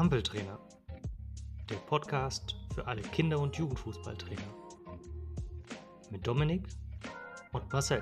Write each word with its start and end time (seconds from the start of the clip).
Ampeltrainer, 0.00 0.58
der 1.68 1.76
Podcast 1.86 2.56
für 2.74 2.86
alle 2.86 3.02
Kinder- 3.02 3.38
und 3.38 3.54
Jugendfußballtrainer. 3.54 4.40
Mit 6.10 6.26
Dominik 6.26 6.62
und 7.52 7.70
Marcel. 7.70 8.00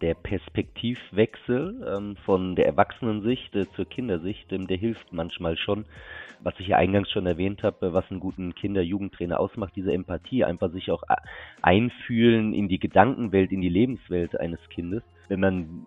Der 0.00 0.14
Perspektivwechsel 0.14 1.86
ähm, 1.86 2.16
von 2.24 2.56
der 2.56 2.64
Erwachsenensicht 2.68 3.54
äh, 3.54 3.66
zur 3.76 3.84
Kindersicht, 3.84 4.50
ähm, 4.50 4.66
der 4.66 4.78
hilft 4.78 5.12
manchmal 5.12 5.58
schon. 5.58 5.84
Was 6.40 6.54
ich 6.58 6.68
ja 6.68 6.78
eingangs 6.78 7.10
schon 7.10 7.26
erwähnt 7.26 7.62
habe, 7.62 7.92
was 7.92 8.10
einen 8.10 8.20
guten 8.20 8.54
Kinder-Jugendtrainer 8.54 9.38
ausmacht, 9.38 9.74
diese 9.76 9.92
Empathie, 9.92 10.42
einfach 10.42 10.72
sich 10.72 10.90
auch 10.90 11.02
einfühlen 11.60 12.54
in 12.54 12.66
die 12.66 12.78
Gedankenwelt, 12.78 13.52
in 13.52 13.60
die 13.60 13.68
Lebenswelt 13.68 14.40
eines 14.40 14.60
Kindes. 14.70 15.02
Wenn 15.28 15.40
man 15.40 15.86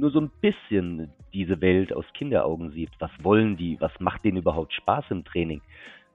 nur 0.00 0.10
so 0.10 0.20
ein 0.20 0.30
bisschen 0.40 1.12
diese 1.32 1.60
Welt 1.60 1.92
aus 1.92 2.04
Kinderaugen 2.14 2.70
sieht. 2.72 2.90
Was 2.98 3.10
wollen 3.22 3.56
die? 3.56 3.80
Was 3.80 3.92
macht 4.00 4.24
denen 4.24 4.38
überhaupt 4.38 4.72
Spaß 4.72 5.06
im 5.10 5.24
Training? 5.24 5.60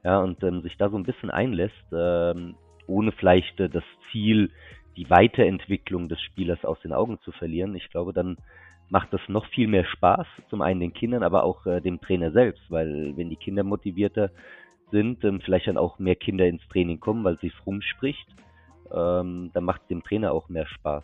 Ja, 0.04 0.20
und 0.20 0.42
ähm, 0.44 0.62
sich 0.62 0.78
da 0.78 0.90
so 0.90 0.98
ein 0.98 1.04
bisschen 1.04 1.30
einlässt, 1.30 1.76
ähm, 1.92 2.56
ohne 2.88 3.12
vielleicht 3.12 3.60
äh, 3.60 3.70
das 3.70 3.84
Ziel, 4.12 4.52
die 4.96 5.10
Weiterentwicklung 5.10 6.10
des 6.10 6.22
Spielers 6.22 6.64
aus 6.64 6.80
den 6.82 6.94
Augen 6.94 7.20
zu 7.22 7.32
verlieren. 7.32 7.76
Ich 7.76 7.90
glaube, 7.90 8.14
dann 8.14 8.38
macht 8.90 9.14
das 9.14 9.22
noch 9.28 9.46
viel 9.48 9.68
mehr 9.68 9.86
Spaß, 9.86 10.28
zum 10.50 10.62
einen 10.62 10.80
den 10.80 10.94
Kindern, 10.94 11.24
aber 11.24 11.44
auch 11.44 11.66
äh, 11.66 11.82
dem 11.82 12.02
Trainer 12.02 12.32
selbst, 12.32 12.64
weil 12.70 13.16
wenn 13.16 13.30
die 13.30 13.36
Kinder 13.36 13.64
motivierter 13.64 14.32
sind, 14.92 15.24
ähm, 15.24 15.42
vielleicht 15.42 15.68
dann 15.68 15.78
auch 15.78 16.00
mehr 16.00 16.16
Kinder 16.16 16.48
ins 16.48 16.68
Training 16.70 17.00
kommen, 17.00 17.24
weil 17.24 17.38
sie 17.38 17.48
es 17.48 17.66
rumspricht, 17.66 18.28
ähm, 18.92 19.52
dann 19.54 19.64
macht 19.64 19.82
es 19.84 19.88
dem 19.90 20.04
Trainer 20.04 20.32
auch 20.32 20.50
mehr 20.50 20.66
Spaß. 20.66 21.04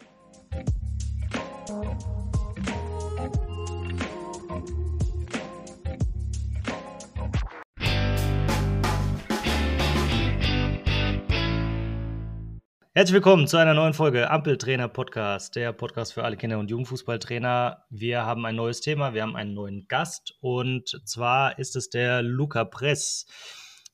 Herzlich 12.97 13.15
willkommen 13.15 13.45
zu 13.45 13.57
einer 13.57 13.73
neuen 13.73 13.93
Folge 13.93 14.31
Ampeltrainer 14.31 14.87
Podcast, 14.87 15.57
der 15.57 15.73
Podcast 15.73 16.13
für 16.13 16.23
alle 16.23 16.37
Kinder- 16.37 16.59
und 16.59 16.71
Jugendfußballtrainer. 16.71 17.83
Wir 17.89 18.25
haben 18.25 18.45
ein 18.45 18.55
neues 18.55 18.79
Thema, 18.79 19.13
wir 19.13 19.21
haben 19.21 19.35
einen 19.35 19.53
neuen 19.53 19.89
Gast 19.89 20.37
und 20.39 21.01
zwar 21.03 21.59
ist 21.59 21.75
es 21.75 21.89
der 21.89 22.21
Luca 22.21 22.63
Press. 22.63 23.25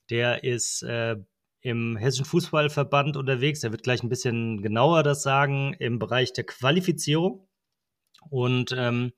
Der 0.08 0.44
ist 0.44 0.84
äh, 0.84 1.16
im 1.62 1.96
Hessischen 1.96 2.26
Fußballverband 2.26 3.16
unterwegs. 3.16 3.58
Der 3.58 3.72
wird 3.72 3.82
gleich 3.82 4.04
ein 4.04 4.08
bisschen 4.08 4.62
genauer 4.62 5.02
das 5.02 5.24
sagen 5.24 5.74
im 5.80 5.98
Bereich 5.98 6.32
der 6.32 6.44
Qualifizierung. 6.44 7.48
Und 8.30 8.72
ähm, 8.78 9.14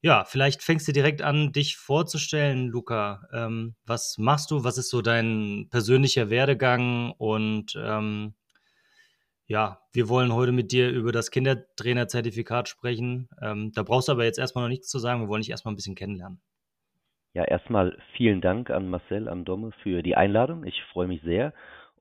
ja, 0.00 0.24
vielleicht 0.24 0.62
fängst 0.62 0.86
du 0.86 0.92
direkt 0.92 1.22
an, 1.22 1.50
dich 1.50 1.76
vorzustellen, 1.76 2.68
Luca. 2.68 3.22
Ähm, 3.32 3.74
was 3.84 4.14
machst 4.16 4.52
du? 4.52 4.62
Was 4.62 4.78
ist 4.78 4.90
so 4.90 5.02
dein 5.02 5.66
persönlicher 5.70 6.30
Werdegang? 6.30 7.10
Und 7.18 7.76
ähm, 7.76 8.34
ja, 9.46 9.80
wir 9.92 10.08
wollen 10.08 10.32
heute 10.32 10.52
mit 10.52 10.72
dir 10.72 10.90
über 10.90 11.12
das 11.12 11.30
Kindertrainerzertifikat 11.30 12.68
sprechen. 12.68 13.28
Ähm, 13.40 13.72
da 13.74 13.82
brauchst 13.82 14.08
du 14.08 14.12
aber 14.12 14.24
jetzt 14.24 14.38
erstmal 14.38 14.64
noch 14.64 14.70
nichts 14.70 14.88
zu 14.88 14.98
sagen. 14.98 15.20
Wir 15.20 15.28
wollen 15.28 15.42
dich 15.42 15.50
erstmal 15.50 15.72
ein 15.72 15.76
bisschen 15.76 15.94
kennenlernen. 15.94 16.40
Ja, 17.34 17.44
erstmal 17.44 17.98
vielen 18.16 18.40
Dank 18.40 18.70
an 18.70 18.88
Marcel, 18.88 19.28
an 19.28 19.44
Domme 19.44 19.72
für 19.82 20.02
die 20.02 20.16
Einladung. 20.16 20.64
Ich 20.64 20.82
freue 20.92 21.08
mich 21.08 21.22
sehr 21.22 21.54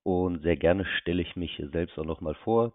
und 0.04 0.42
sehr 0.42 0.58
gerne 0.58 0.86
stelle 1.00 1.22
ich 1.22 1.36
mich 1.36 1.62
selbst 1.72 1.98
auch 1.98 2.06
nochmal 2.06 2.36
vor. 2.44 2.74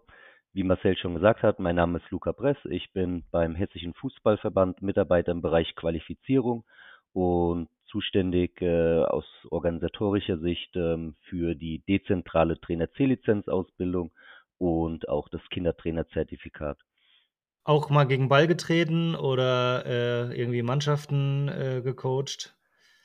Wie 0.53 0.63
Marcel 0.63 0.97
schon 0.97 1.13
gesagt 1.13 1.43
hat, 1.43 1.59
mein 1.59 1.75
Name 1.75 1.99
ist 1.99 2.09
Luca 2.09 2.31
Bress. 2.31 2.57
Ich 2.65 2.91
bin 2.93 3.25
beim 3.31 3.53
Hessischen 3.53 3.93
Fußballverband 3.93 4.81
Mitarbeiter 4.81 5.31
im 5.31 5.41
Bereich 5.41 5.75
Qualifizierung 5.75 6.65
und 7.13 7.69
zuständig 7.85 8.59
äh, 8.61 9.03
aus 9.03 9.25
organisatorischer 9.51 10.39
Sicht 10.39 10.75
ähm, 10.75 11.15
für 11.29 11.53
die 11.53 11.83
dezentrale 11.87 12.59
Trainer-C-Lizenzausbildung 12.59 14.11
und 14.57 15.09
auch 15.09 15.29
das 15.29 15.41
Kindertrainerzertifikat. 15.49 16.77
Auch 17.63 17.89
mal 17.89 18.05
gegen 18.05 18.29
Ball 18.29 18.47
getreten 18.47 19.15
oder 19.15 19.85
äh, 19.85 20.39
irgendwie 20.39 20.61
Mannschaften 20.61 21.49
äh, 21.49 21.81
gecoacht? 21.83 22.55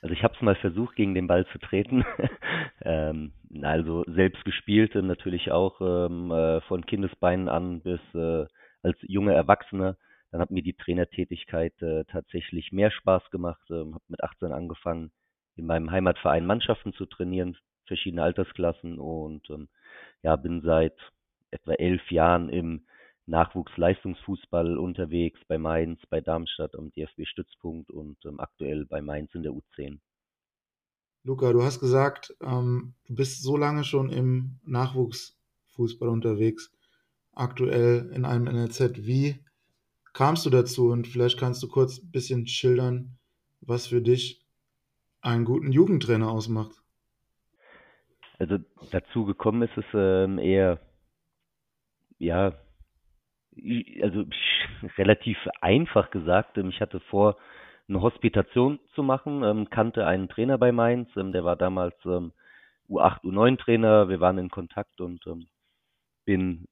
Also 0.01 0.13
ich 0.13 0.23
habe 0.23 0.33
es 0.35 0.41
mal 0.41 0.55
versucht, 0.55 0.95
gegen 0.95 1.13
den 1.13 1.27
Ball 1.27 1.45
zu 1.47 1.59
treten. 1.59 2.05
ähm, 2.81 3.33
also 3.61 4.03
selbst 4.07 4.43
gespielt 4.45 4.95
natürlich 4.95 5.51
auch 5.51 5.79
ähm, 5.81 6.31
äh, 6.31 6.61
von 6.61 6.85
Kindesbeinen 6.85 7.49
an 7.49 7.81
bis 7.81 7.99
äh, 8.13 8.45
als 8.81 8.97
junger 9.01 9.33
Erwachsener. 9.33 9.97
Dann 10.31 10.41
hat 10.41 10.51
mir 10.51 10.63
die 10.63 10.73
Trainertätigkeit 10.73 11.73
äh, 11.81 12.05
tatsächlich 12.05 12.71
mehr 12.71 12.91
Spaß 12.91 13.29
gemacht. 13.31 13.61
Ähm, 13.69 13.93
habe 13.93 14.03
mit 14.07 14.23
18 14.23 14.51
angefangen, 14.51 15.11
in 15.55 15.65
meinem 15.65 15.91
Heimatverein 15.91 16.45
Mannschaften 16.45 16.93
zu 16.93 17.05
trainieren, 17.05 17.57
verschiedene 17.85 18.23
Altersklassen 18.23 18.99
und 18.99 19.49
ähm, 19.49 19.69
ja, 20.21 20.35
bin 20.35 20.61
seit 20.61 20.97
etwa 21.53 21.73
elf 21.73 22.11
Jahren 22.11 22.49
im 22.49 22.81
Nachwuchsleistungsfußball 23.25 24.77
unterwegs, 24.77 25.39
bei 25.47 25.57
Mainz, 25.57 26.01
bei 26.09 26.19
Darmstadt 26.19 26.75
am 26.75 26.91
DFB-Stützpunkt 26.91 27.89
und 27.89 28.17
ähm, 28.25 28.39
aktuell 28.39 28.85
bei 28.85 29.01
Mainz 29.01 29.33
in 29.33 29.43
der 29.43 29.53
U10. 29.53 29.99
Luca, 31.23 31.53
du 31.53 31.63
hast 31.63 31.79
gesagt, 31.79 32.35
ähm, 32.41 32.95
du 33.07 33.15
bist 33.15 33.41
so 33.41 33.55
lange 33.55 33.85
schon 33.85 34.09
im 34.09 34.59
Nachwuchsfußball 34.65 36.09
unterwegs, 36.09 36.71
aktuell 37.31 38.11
in 38.13 38.25
einem 38.25 38.43
NLZ. 38.43 39.05
Wie 39.05 39.39
kamst 40.11 40.45
du 40.45 40.49
dazu? 40.49 40.89
Und 40.89 41.07
vielleicht 41.07 41.39
kannst 41.39 41.63
du 41.63 41.69
kurz 41.69 41.99
ein 41.99 42.11
bisschen 42.11 42.45
schildern, 42.47 43.17
was 43.61 43.87
für 43.87 44.01
dich 44.01 44.41
einen 45.21 45.45
guten 45.45 45.71
Jugendtrainer 45.71 46.29
ausmacht. 46.29 46.83
Also 48.37 48.57
dazu 48.91 49.23
gekommen 49.23 49.61
ist 49.61 49.77
es 49.77 49.85
ähm, 49.93 50.37
eher 50.39 50.81
ja, 52.23 52.53
also 54.01 54.25
relativ 54.97 55.37
einfach 55.61 56.09
gesagt. 56.11 56.57
Ähm, 56.57 56.69
ich 56.69 56.81
hatte 56.81 56.99
vor, 56.99 57.37
eine 57.87 58.01
Hospitation 58.01 58.79
zu 58.95 59.03
machen, 59.03 59.43
ähm, 59.43 59.69
kannte 59.69 60.07
einen 60.07 60.29
Trainer 60.29 60.57
bei 60.57 60.71
Mainz, 60.71 61.09
ähm, 61.17 61.33
der 61.33 61.43
war 61.43 61.55
damals 61.55 61.95
ähm, 62.05 62.31
U8, 62.89 63.21
U9-Trainer, 63.23 64.07
wir 64.09 64.19
waren 64.21 64.37
in 64.37 64.49
Kontakt 64.49 65.01
und 65.01 65.25
ähm, 65.27 65.47
bin 66.25 66.65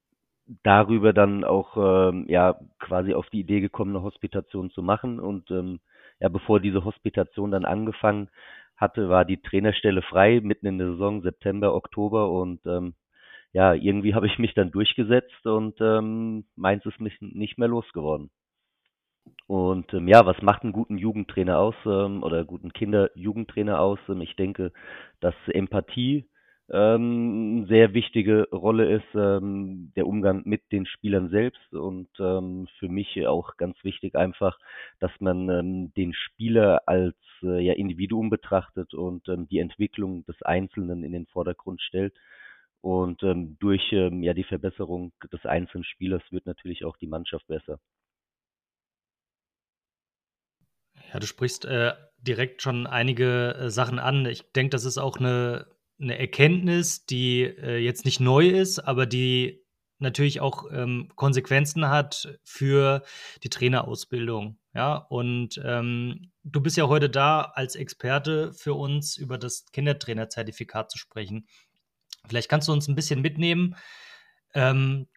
darüber 0.63 1.13
dann 1.13 1.43
auch 1.43 1.75
ähm, 1.77 2.25
ja 2.29 2.57
quasi 2.79 3.13
auf 3.13 3.29
die 3.29 3.41
Idee 3.41 3.59
gekommen, 3.59 3.95
eine 3.95 4.03
Hospitation 4.03 4.71
zu 4.71 4.81
machen. 4.81 5.19
Und 5.19 5.49
ja, 6.19 6.29
bevor 6.29 6.59
diese 6.59 6.85
Hospitation 6.85 7.51
dann 7.51 7.65
angefangen 7.65 8.29
hatte, 8.75 9.09
war 9.09 9.25
die 9.25 9.41
Trainerstelle 9.41 10.01
frei, 10.01 10.39
mitten 10.41 10.67
in 10.67 10.77
der 10.77 10.91
Saison, 10.91 11.21
September, 11.21 11.73
Oktober 11.73 12.29
und 12.31 12.61
ja, 13.53 13.73
irgendwie 13.73 14.15
habe 14.15 14.27
ich 14.27 14.39
mich 14.39 14.53
dann 14.53 14.71
durchgesetzt 14.71 15.45
und 15.45 15.79
ähm, 15.81 16.45
Mainz 16.55 16.85
ist 16.85 17.01
mich 17.01 17.17
nicht 17.19 17.57
mehr 17.57 17.67
losgeworden. 17.67 18.29
Und 19.47 19.93
ähm, 19.93 20.07
ja, 20.07 20.25
was 20.25 20.41
macht 20.41 20.63
einen 20.63 20.71
guten 20.71 20.97
Jugendtrainer 20.97 21.59
aus 21.59 21.75
ähm, 21.85 22.23
oder 22.23 22.45
guten 22.45 22.71
Kinder-Jugendtrainer 22.73 23.79
aus? 23.79 23.99
Ähm, 24.07 24.21
ich 24.21 24.35
denke, 24.35 24.71
dass 25.19 25.35
Empathie 25.47 26.25
ähm, 26.71 27.57
eine 27.57 27.67
sehr 27.67 27.93
wichtige 27.93 28.47
Rolle 28.51 28.89
ist, 28.89 29.13
ähm, 29.13 29.91
der 29.95 30.07
Umgang 30.07 30.43
mit 30.45 30.71
den 30.71 30.85
Spielern 30.85 31.29
selbst 31.29 31.73
und 31.73 32.07
ähm, 32.19 32.67
für 32.79 32.87
mich 32.87 33.27
auch 33.27 33.57
ganz 33.57 33.75
wichtig 33.83 34.15
einfach, 34.15 34.57
dass 34.99 35.11
man 35.19 35.49
ähm, 35.49 35.93
den 35.95 36.13
Spieler 36.13 36.83
als 36.85 37.17
äh, 37.43 37.59
ja, 37.59 37.73
Individuum 37.73 38.29
betrachtet 38.29 38.93
und 38.93 39.27
ähm, 39.27 39.47
die 39.49 39.59
Entwicklung 39.59 40.23
des 40.25 40.41
Einzelnen 40.43 41.03
in 41.03 41.11
den 41.11 41.25
Vordergrund 41.27 41.81
stellt 41.81 42.13
und 42.81 43.21
ähm, 43.23 43.57
durch 43.59 43.91
ähm, 43.91 44.23
ja 44.23 44.33
die 44.33 44.43
Verbesserung 44.43 45.13
des 45.31 45.45
einzelnen 45.45 45.83
Spielers 45.83 46.23
wird 46.31 46.45
natürlich 46.45 46.83
auch 46.83 46.97
die 46.97 47.07
Mannschaft 47.07 47.47
besser. 47.47 47.79
Ja, 51.13 51.19
du 51.19 51.27
sprichst 51.27 51.65
äh, 51.65 51.93
direkt 52.17 52.61
schon 52.61 52.87
einige 52.87 53.55
äh, 53.55 53.69
Sachen 53.69 53.99
an. 53.99 54.25
Ich 54.25 54.51
denke, 54.53 54.71
das 54.71 54.85
ist 54.85 54.97
auch 54.97 55.17
eine, 55.17 55.67
eine 55.99 56.17
Erkenntnis, 56.17 57.05
die 57.05 57.41
äh, 57.43 57.77
jetzt 57.77 58.05
nicht 58.05 58.19
neu 58.19 58.47
ist, 58.47 58.79
aber 58.79 59.05
die 59.05 59.65
natürlich 59.99 60.41
auch 60.41 60.65
ähm, 60.71 61.09
Konsequenzen 61.15 61.87
hat 61.89 62.39
für 62.43 63.03
die 63.43 63.49
Trainerausbildung. 63.49 64.57
Ja, 64.73 64.95
und 64.95 65.61
ähm, 65.63 66.31
du 66.43 66.61
bist 66.61 66.77
ja 66.77 66.87
heute 66.87 67.09
da 67.09 67.41
als 67.41 67.75
Experte 67.75 68.53
für 68.53 68.73
uns 68.73 69.17
über 69.17 69.37
das 69.37 69.65
Kindertrainerzertifikat 69.73 70.89
zu 70.89 70.97
sprechen. 70.97 71.45
Vielleicht 72.27 72.49
kannst 72.49 72.67
du 72.67 72.73
uns 72.73 72.87
ein 72.87 72.95
bisschen 72.95 73.21
mitnehmen. 73.21 73.75
Ähm, 74.53 75.07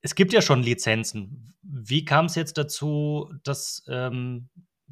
es 0.00 0.14
gibt 0.14 0.32
ja 0.32 0.42
schon 0.42 0.62
Lizenzen. 0.62 1.54
Wie 1.62 2.04
kam 2.04 2.26
es 2.26 2.34
jetzt 2.34 2.58
dazu, 2.58 3.32
dass 3.44 3.84
ähm, 3.88 4.48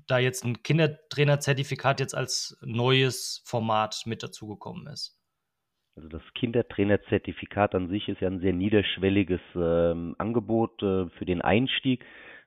da 0.06 0.18
jetzt 0.18 0.44
ein 0.44 0.62
Kindertrainerzertifikat 0.62 2.00
jetzt 2.00 2.14
als 2.14 2.58
neues 2.62 3.42
Format 3.44 4.02
mit 4.06 4.22
dazugekommen 4.22 4.86
ist? 4.86 5.18
Also 5.96 6.08
das 6.08 6.22
Kindertrainerzertifikat 6.34 7.74
an 7.74 7.88
sich 7.88 8.08
ist 8.08 8.20
ja 8.20 8.28
ein 8.28 8.40
sehr 8.40 8.52
niederschwelliges 8.52 9.40
ähm, 9.54 10.14
Angebot 10.18 10.82
äh, 10.82 11.08
für 11.18 11.24
den 11.24 11.40
Einstieg. 11.40 12.04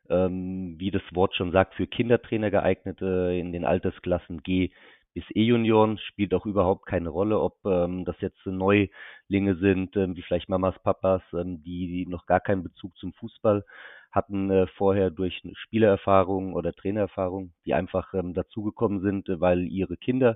ähm, 0.09 0.75
wie 0.79 0.91
das 0.91 1.03
Wort 1.13 1.35
schon 1.35 1.51
sagt, 1.51 1.75
für 1.75 1.87
Kindertrainer 1.87 2.51
geeignet 2.51 3.01
äh, 3.01 3.39
in 3.39 3.51
den 3.51 3.65
Altersklassen 3.65 4.43
G 4.43 4.71
bis 5.13 5.23
E-Junioren. 5.33 5.97
Spielt 5.97 6.33
auch 6.33 6.45
überhaupt 6.45 6.85
keine 6.85 7.09
Rolle, 7.09 7.39
ob 7.39 7.57
ähm, 7.65 8.05
das 8.05 8.19
jetzt 8.21 8.45
Neulinge 8.45 9.55
sind, 9.59 9.95
ähm, 9.95 10.15
wie 10.15 10.21
vielleicht 10.21 10.49
Mamas, 10.49 10.77
Papas, 10.83 11.21
ähm, 11.33 11.63
die, 11.63 11.87
die 11.87 12.05
noch 12.07 12.25
gar 12.25 12.39
keinen 12.39 12.63
Bezug 12.63 12.95
zum 12.97 13.13
Fußball 13.13 13.63
hatten 14.11 14.49
äh, 14.49 14.67
vorher 14.77 15.11
durch 15.11 15.41
Spielererfahrung 15.53 16.53
oder 16.53 16.73
Trainererfahrung, 16.73 17.53
die 17.65 17.73
einfach 17.73 18.13
ähm, 18.13 18.33
dazugekommen 18.33 19.01
sind, 19.01 19.29
äh, 19.29 19.39
weil 19.39 19.67
ihre 19.67 19.97
Kinder 19.97 20.35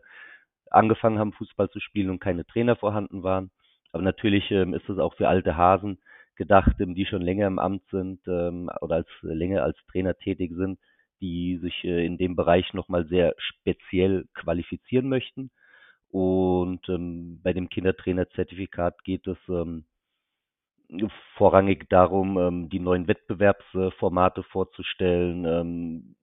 angefangen 0.69 1.19
haben, 1.19 1.33
Fußball 1.33 1.69
zu 1.69 1.79
spielen 1.79 2.09
und 2.09 2.19
keine 2.19 2.45
Trainer 2.45 2.75
vorhanden 2.75 3.23
waren. 3.23 3.51
Aber 3.91 4.03
natürlich 4.03 4.49
ähm, 4.51 4.73
ist 4.73 4.89
es 4.89 4.97
auch 4.97 5.15
für 5.15 5.27
alte 5.27 5.57
Hasen 5.57 5.99
gedacht, 6.35 6.75
ähm, 6.79 6.95
die 6.95 7.05
schon 7.05 7.21
länger 7.21 7.47
im 7.47 7.59
Amt 7.59 7.83
sind 7.91 8.21
ähm, 8.27 8.69
oder 8.81 8.95
als 8.97 9.07
länger 9.21 9.63
als 9.63 9.77
Trainer 9.91 10.15
tätig 10.15 10.51
sind, 10.55 10.79
die 11.23 11.57
sich 11.59 11.85
äh, 11.85 12.05
in 12.05 12.17
dem 12.17 12.35
Bereich 12.35 12.73
nochmal 12.73 13.07
sehr 13.07 13.33
speziell 13.37 14.25
qualifizieren 14.33 15.07
möchten. 15.07 15.51
Und 16.09 16.87
ähm, 16.89 17.39
bei 17.41 17.53
dem 17.53 17.69
Kindertrainerzertifikat 17.69 19.03
geht 19.05 19.25
es 19.25 19.37
ähm, 19.47 19.85
vorrangig 21.37 21.89
darum, 21.89 22.37
ähm, 22.37 22.69
die 22.69 22.81
neuen 22.81 23.07
Wettbewerbsformate 23.07 24.43
vorzustellen, 24.43 25.45
ähm, 25.45 26.15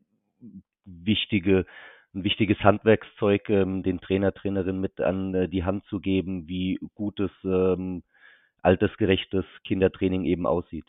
wichtige 0.85 1.64
ein 2.12 2.25
wichtiges 2.25 2.58
Handwerkszeug 2.58 3.49
ähm, 3.49 3.82
den 3.85 4.00
Trainer, 4.00 4.35
Trainerinnen 4.35 4.81
mit 4.81 5.00
an 5.00 5.32
äh, 5.35 5.49
die 5.49 5.64
Hand 5.64 5.85
zu 5.87 6.00
geben, 6.00 6.49
wie 6.49 6.79
gutes, 6.94 7.31
ähm, 7.44 8.03
altersgerechtes 8.62 9.44
Kindertraining 9.64 10.25
eben 10.25 10.46
aussieht. 10.46 10.87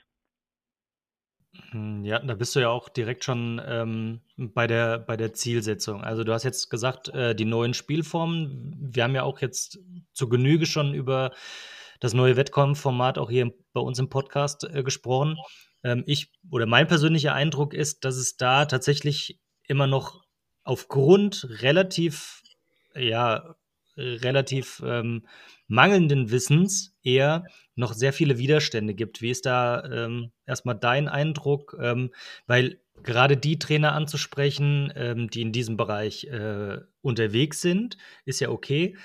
Hm, 1.69 2.04
ja, 2.04 2.19
da 2.19 2.36
bist 2.36 2.56
du 2.56 2.60
ja 2.60 2.69
auch 2.69 2.90
direkt 2.90 3.24
schon 3.24 3.62
ähm, 3.66 4.22
bei, 4.36 4.68
der, 4.68 5.00
bei 5.00 5.16
der 5.16 5.34
Zielsetzung. 5.34 6.04
Also 6.04 6.24
du 6.24 6.34
hast 6.34 6.44
jetzt 6.44 6.69
gesagt, 6.69 7.10
äh, 7.10 7.36
die 7.36 7.46
neuen 7.46 7.74
Spielformen. 7.74 8.75
Wir 8.80 9.04
haben 9.04 9.16
ja 9.16 9.24
auch 9.24 9.40
jetzt 9.40 9.80
zu 10.13 10.28
Genüge 10.28 10.66
schon 10.66 10.94
über 10.94 11.31
das 12.00 12.13
neue 12.13 12.36
Wettkampfformat 12.36 13.18
auch 13.18 13.30
hier 13.30 13.52
bei 13.74 13.81
uns 13.81 14.00
im 14.00 14.10
Podcast 14.10 14.63
äh, 14.63 14.84
gesprochen. 14.84 15.38
Ähm, 15.84 16.04
ich 16.08 16.31
oder 16.50 16.66
mein 16.66 16.88
persönlicher 16.88 17.34
Eindruck 17.34 17.74
ist, 17.74 18.04
dass 18.04 18.16
es 18.16 18.38
da 18.38 18.66
tatsächlich 18.66 19.40
immer 19.64 19.88
noch 19.88 20.24
aufgrund 20.64 21.48
relativ, 21.62 22.42
ja, 22.96 23.56
relativ 23.96 24.81
ähm, 24.86 25.28
mangelnden 25.68 26.31
Wissens 26.31 26.91
eher 27.03 27.45
noch 27.75 27.94
sehr 27.94 28.13
viele 28.13 28.38
Widerstände 28.38 28.94
gibt. 28.94 29.21
Wie 29.21 29.31
ist 29.31 29.45
da 29.45 29.83
ähm, 29.83 30.31
erstmal 30.45 30.75
dein 30.75 31.07
Eindruck? 31.07 31.77
Ähm, 31.80 32.12
weil 32.48 32.81
gerade 33.03 33.38
die 33.38 33.59
Trainer 33.59 33.94
anzusprechen, 33.94 34.92
ähm, 34.95 35.30
die 35.30 35.42
in 35.42 35.51
diesem 35.51 35.77
Bereich 35.77 36.25
äh, 36.25 36.80
unterwegs 37.01 37.62
sind, 37.62 37.98
ist 38.25 38.39
ja 38.39 38.50
okay. 38.50 38.98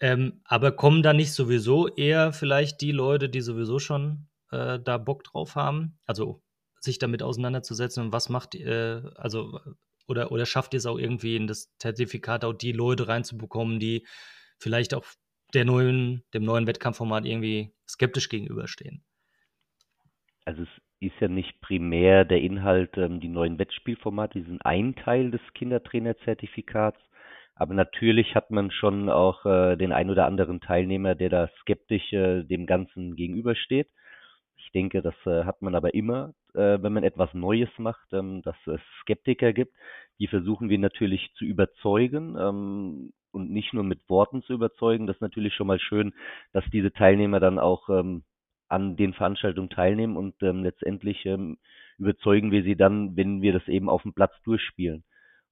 Ähm, 0.00 0.40
aber 0.44 0.72
kommen 0.72 1.02
da 1.02 1.12
nicht 1.12 1.32
sowieso 1.32 1.88
eher 1.88 2.32
vielleicht 2.32 2.80
die 2.80 2.92
Leute, 2.92 3.28
die 3.28 3.40
sowieso 3.40 3.78
schon 3.78 4.28
äh, 4.50 4.78
da 4.80 4.98
Bock 4.98 5.24
drauf 5.24 5.54
haben? 5.54 5.98
Also 6.06 6.42
sich 6.80 6.98
damit 6.98 7.22
auseinanderzusetzen 7.22 8.04
und 8.04 8.12
was 8.12 8.28
macht, 8.28 8.54
äh, 8.54 9.02
also 9.14 9.60
oder, 10.08 10.32
oder 10.32 10.46
schafft 10.46 10.74
ihr 10.74 10.78
es 10.78 10.86
auch 10.86 10.98
irgendwie 10.98 11.36
in 11.36 11.46
das 11.46 11.70
Zertifikat 11.78 12.44
auch 12.44 12.52
die 12.52 12.72
Leute 12.72 13.06
reinzubekommen, 13.08 13.78
die 13.78 14.06
vielleicht 14.58 14.94
auch 14.94 15.04
der 15.54 15.64
neuen, 15.64 16.22
dem 16.34 16.44
neuen 16.44 16.66
Wettkampfformat 16.66 17.24
irgendwie 17.26 17.72
skeptisch 17.88 18.28
gegenüberstehen? 18.28 19.04
Also 20.44 20.62
es 20.62 20.68
ist 21.00 21.20
ja 21.20 21.28
nicht 21.28 21.60
primär 21.60 22.24
der 22.24 22.40
Inhalt, 22.40 22.96
ähm, 22.96 23.20
die 23.20 23.28
neuen 23.28 23.58
Wettspielformate, 23.58 24.40
die 24.40 24.46
sind 24.46 24.64
ein 24.64 24.94
Teil 24.96 25.30
des 25.30 25.40
Kindertrainerzertifikats. 25.54 26.98
Aber 27.54 27.74
natürlich 27.74 28.34
hat 28.34 28.50
man 28.50 28.70
schon 28.70 29.08
auch 29.08 29.44
äh, 29.44 29.76
den 29.76 29.92
ein 29.92 30.10
oder 30.10 30.26
anderen 30.26 30.60
Teilnehmer, 30.60 31.14
der 31.14 31.28
da 31.28 31.50
skeptisch 31.60 32.12
äh, 32.12 32.44
dem 32.44 32.66
Ganzen 32.66 33.14
gegenübersteht. 33.14 33.88
Ich 34.56 34.70
denke, 34.72 35.02
das 35.02 35.14
äh, 35.26 35.44
hat 35.44 35.60
man 35.60 35.74
aber 35.74 35.92
immer, 35.92 36.34
äh, 36.54 36.78
wenn 36.80 36.92
man 36.92 37.04
etwas 37.04 37.34
Neues 37.34 37.68
macht, 37.78 38.12
ähm, 38.12 38.42
dass 38.42 38.56
es 38.66 38.80
Skeptiker 39.02 39.52
gibt. 39.52 39.74
Die 40.18 40.28
versuchen 40.28 40.70
wir 40.70 40.78
natürlich 40.78 41.32
zu 41.34 41.44
überzeugen 41.44 42.36
ähm, 42.38 43.12
und 43.32 43.50
nicht 43.50 43.72
nur 43.72 43.84
mit 43.84 44.08
Worten 44.08 44.42
zu 44.42 44.52
überzeugen. 44.52 45.06
Das 45.06 45.16
ist 45.16 45.22
natürlich 45.22 45.54
schon 45.54 45.66
mal 45.66 45.80
schön, 45.80 46.12
dass 46.52 46.64
diese 46.72 46.92
Teilnehmer 46.92 47.40
dann 47.40 47.58
auch 47.58 47.88
ähm, 47.88 48.22
an 48.68 48.96
den 48.96 49.12
Veranstaltungen 49.12 49.70
teilnehmen 49.70 50.16
und 50.16 50.34
ähm, 50.42 50.62
letztendlich 50.62 51.26
ähm, 51.26 51.58
überzeugen 51.98 52.50
wir 52.50 52.62
sie 52.62 52.76
dann, 52.76 53.16
wenn 53.16 53.42
wir 53.42 53.52
das 53.52 53.68
eben 53.68 53.88
auf 53.88 54.02
dem 54.02 54.14
Platz 54.14 54.32
durchspielen 54.44 55.04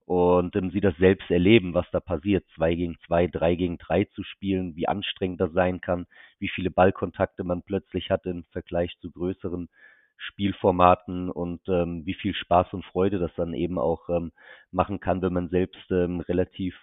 und 0.06 0.56
ähm, 0.56 0.70
sie 0.70 0.80
das 0.80 0.96
selbst 0.96 1.30
erleben, 1.30 1.74
was 1.74 1.86
da 1.92 2.00
passiert, 2.00 2.44
zwei 2.56 2.74
gegen 2.74 2.98
zwei, 3.06 3.26
drei 3.26 3.54
gegen 3.54 3.78
drei 3.78 4.06
zu 4.06 4.22
spielen, 4.24 4.74
wie 4.74 4.88
anstrengend 4.88 5.40
das 5.40 5.52
sein 5.52 5.80
kann, 5.80 6.06
wie 6.38 6.48
viele 6.48 6.70
Ballkontakte 6.70 7.44
man 7.44 7.62
plötzlich 7.62 8.10
hat 8.10 8.26
im 8.26 8.44
Vergleich 8.52 8.96
zu 9.00 9.10
größeren 9.10 9.68
Spielformaten 10.16 11.30
und 11.30 11.60
ähm, 11.68 12.04
wie 12.06 12.14
viel 12.14 12.34
Spaß 12.34 12.72
und 12.72 12.84
Freude 12.86 13.18
das 13.18 13.30
dann 13.36 13.54
eben 13.54 13.78
auch 13.78 14.08
ähm, 14.08 14.32
machen 14.70 14.98
kann, 15.00 15.22
wenn 15.22 15.32
man 15.32 15.48
selbst 15.48 15.90
ähm, 15.90 16.20
relativ 16.20 16.74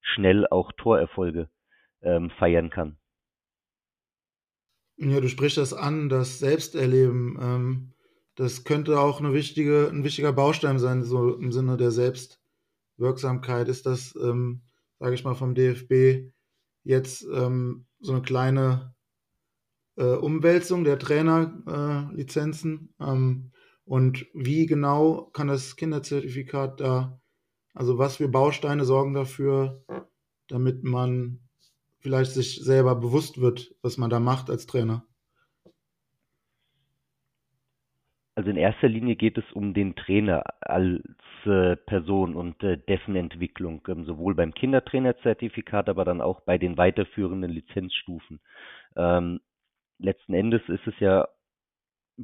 schnell 0.00 0.46
auch 0.46 0.72
Torerfolge 0.72 1.48
ähm, 2.02 2.30
feiern 2.38 2.70
kann. 2.70 2.98
Ja, 4.96 5.20
du 5.20 5.28
sprichst 5.28 5.58
das 5.58 5.72
an, 5.72 6.08
das 6.08 6.38
Selbsterleben. 6.38 7.38
Ähm, 7.40 7.92
das 8.34 8.64
könnte 8.64 9.00
auch 9.00 9.20
eine 9.20 9.32
wichtige, 9.32 9.88
ein 9.88 10.04
wichtiger 10.04 10.32
Baustein 10.32 10.78
sein, 10.78 11.02
so 11.04 11.34
im 11.34 11.52
Sinne 11.52 11.76
der 11.76 11.90
Selbst 11.90 12.40
Wirksamkeit 12.98 13.68
ist 13.68 13.86
das, 13.86 14.14
ähm, 14.20 14.62
sage 14.98 15.14
ich 15.14 15.24
mal, 15.24 15.34
vom 15.34 15.54
DFB 15.54 16.32
jetzt 16.82 17.24
ähm, 17.32 17.86
so 18.00 18.12
eine 18.12 18.22
kleine 18.22 18.94
äh, 19.96 20.14
Umwälzung 20.14 20.84
der 20.84 20.98
Trainerlizenzen. 20.98 22.94
Äh, 22.98 23.04
und 23.84 24.26
wie 24.34 24.66
genau 24.66 25.30
kann 25.32 25.48
das 25.48 25.76
Kinderzertifikat 25.76 26.80
da, 26.80 27.20
also 27.78 27.96
was 27.96 28.16
für 28.16 28.26
Bausteine 28.26 28.84
sorgen 28.84 29.14
dafür, 29.14 29.84
damit 30.48 30.82
man 30.82 31.38
vielleicht 32.00 32.32
sich 32.32 32.56
selber 32.56 32.96
bewusst 32.96 33.40
wird, 33.40 33.72
was 33.82 33.98
man 33.98 34.10
da 34.10 34.18
macht 34.18 34.50
als 34.50 34.66
Trainer? 34.66 35.06
Also 38.34 38.50
in 38.50 38.56
erster 38.56 38.88
Linie 38.88 39.14
geht 39.14 39.38
es 39.38 39.44
um 39.52 39.74
den 39.74 39.94
Trainer 39.94 40.42
als 40.60 41.02
äh, 41.44 41.76
Person 41.76 42.34
und 42.34 42.60
äh, 42.64 42.78
dessen 42.78 43.14
Entwicklung, 43.14 43.86
ähm, 43.86 44.04
sowohl 44.04 44.34
beim 44.34 44.54
Kindertrainerzertifikat, 44.54 45.88
aber 45.88 46.04
dann 46.04 46.20
auch 46.20 46.40
bei 46.40 46.58
den 46.58 46.76
weiterführenden 46.76 47.50
Lizenzstufen. 47.50 48.40
Ähm, 48.96 49.40
letzten 49.98 50.34
Endes 50.34 50.62
ist 50.68 50.86
es 50.86 50.98
ja 50.98 51.28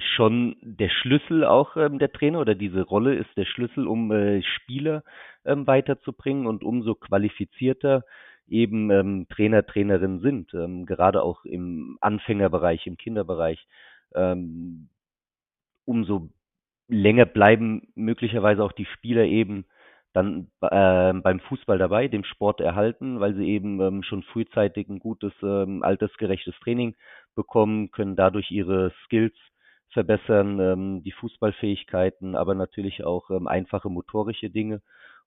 schon 0.00 0.56
der 0.62 0.88
Schlüssel 0.88 1.44
auch 1.44 1.76
ähm, 1.76 1.98
der 1.98 2.12
Trainer 2.12 2.40
oder 2.40 2.54
diese 2.54 2.82
Rolle 2.82 3.14
ist 3.14 3.30
der 3.36 3.44
Schlüssel, 3.44 3.86
um 3.86 4.10
äh, 4.10 4.42
Spieler 4.42 5.04
ähm, 5.44 5.66
weiterzubringen 5.66 6.46
und 6.46 6.64
umso 6.64 6.94
qualifizierter 6.94 8.04
eben 8.48 8.90
ähm, 8.90 9.26
Trainer, 9.28 9.64
Trainerinnen 9.64 10.20
sind, 10.20 10.52
ähm, 10.54 10.84
gerade 10.86 11.22
auch 11.22 11.44
im 11.44 11.96
Anfängerbereich, 12.00 12.86
im 12.86 12.96
Kinderbereich. 12.96 13.66
Ähm, 14.14 14.88
umso 15.84 16.30
länger 16.88 17.26
bleiben 17.26 17.88
möglicherweise 17.94 18.62
auch 18.62 18.72
die 18.72 18.86
Spieler 18.86 19.24
eben 19.24 19.64
dann 20.12 20.48
äh, 20.60 21.12
beim 21.12 21.40
Fußball 21.40 21.78
dabei, 21.78 22.08
dem 22.08 22.24
Sport 22.24 22.60
erhalten, 22.60 23.20
weil 23.20 23.34
sie 23.34 23.48
eben 23.48 23.80
ähm, 23.80 24.02
schon 24.02 24.22
frühzeitig 24.22 24.88
ein 24.88 25.00
gutes, 25.00 25.32
ähm, 25.42 25.82
altersgerechtes 25.82 26.54
Training 26.62 26.94
bekommen, 27.34 27.90
können 27.90 28.14
dadurch 28.14 28.50
ihre 28.50 28.92
Skills 29.04 29.34
verbessern, 29.94 30.60
ähm, 30.60 31.02
die 31.02 31.12
Fußballfähigkeiten, 31.12 32.36
aber 32.36 32.54
natürlich 32.54 33.04
auch 33.04 33.30
ähm, 33.30 33.46
einfache 33.48 33.88
motorische 33.88 34.50
Dinge. 34.50 34.82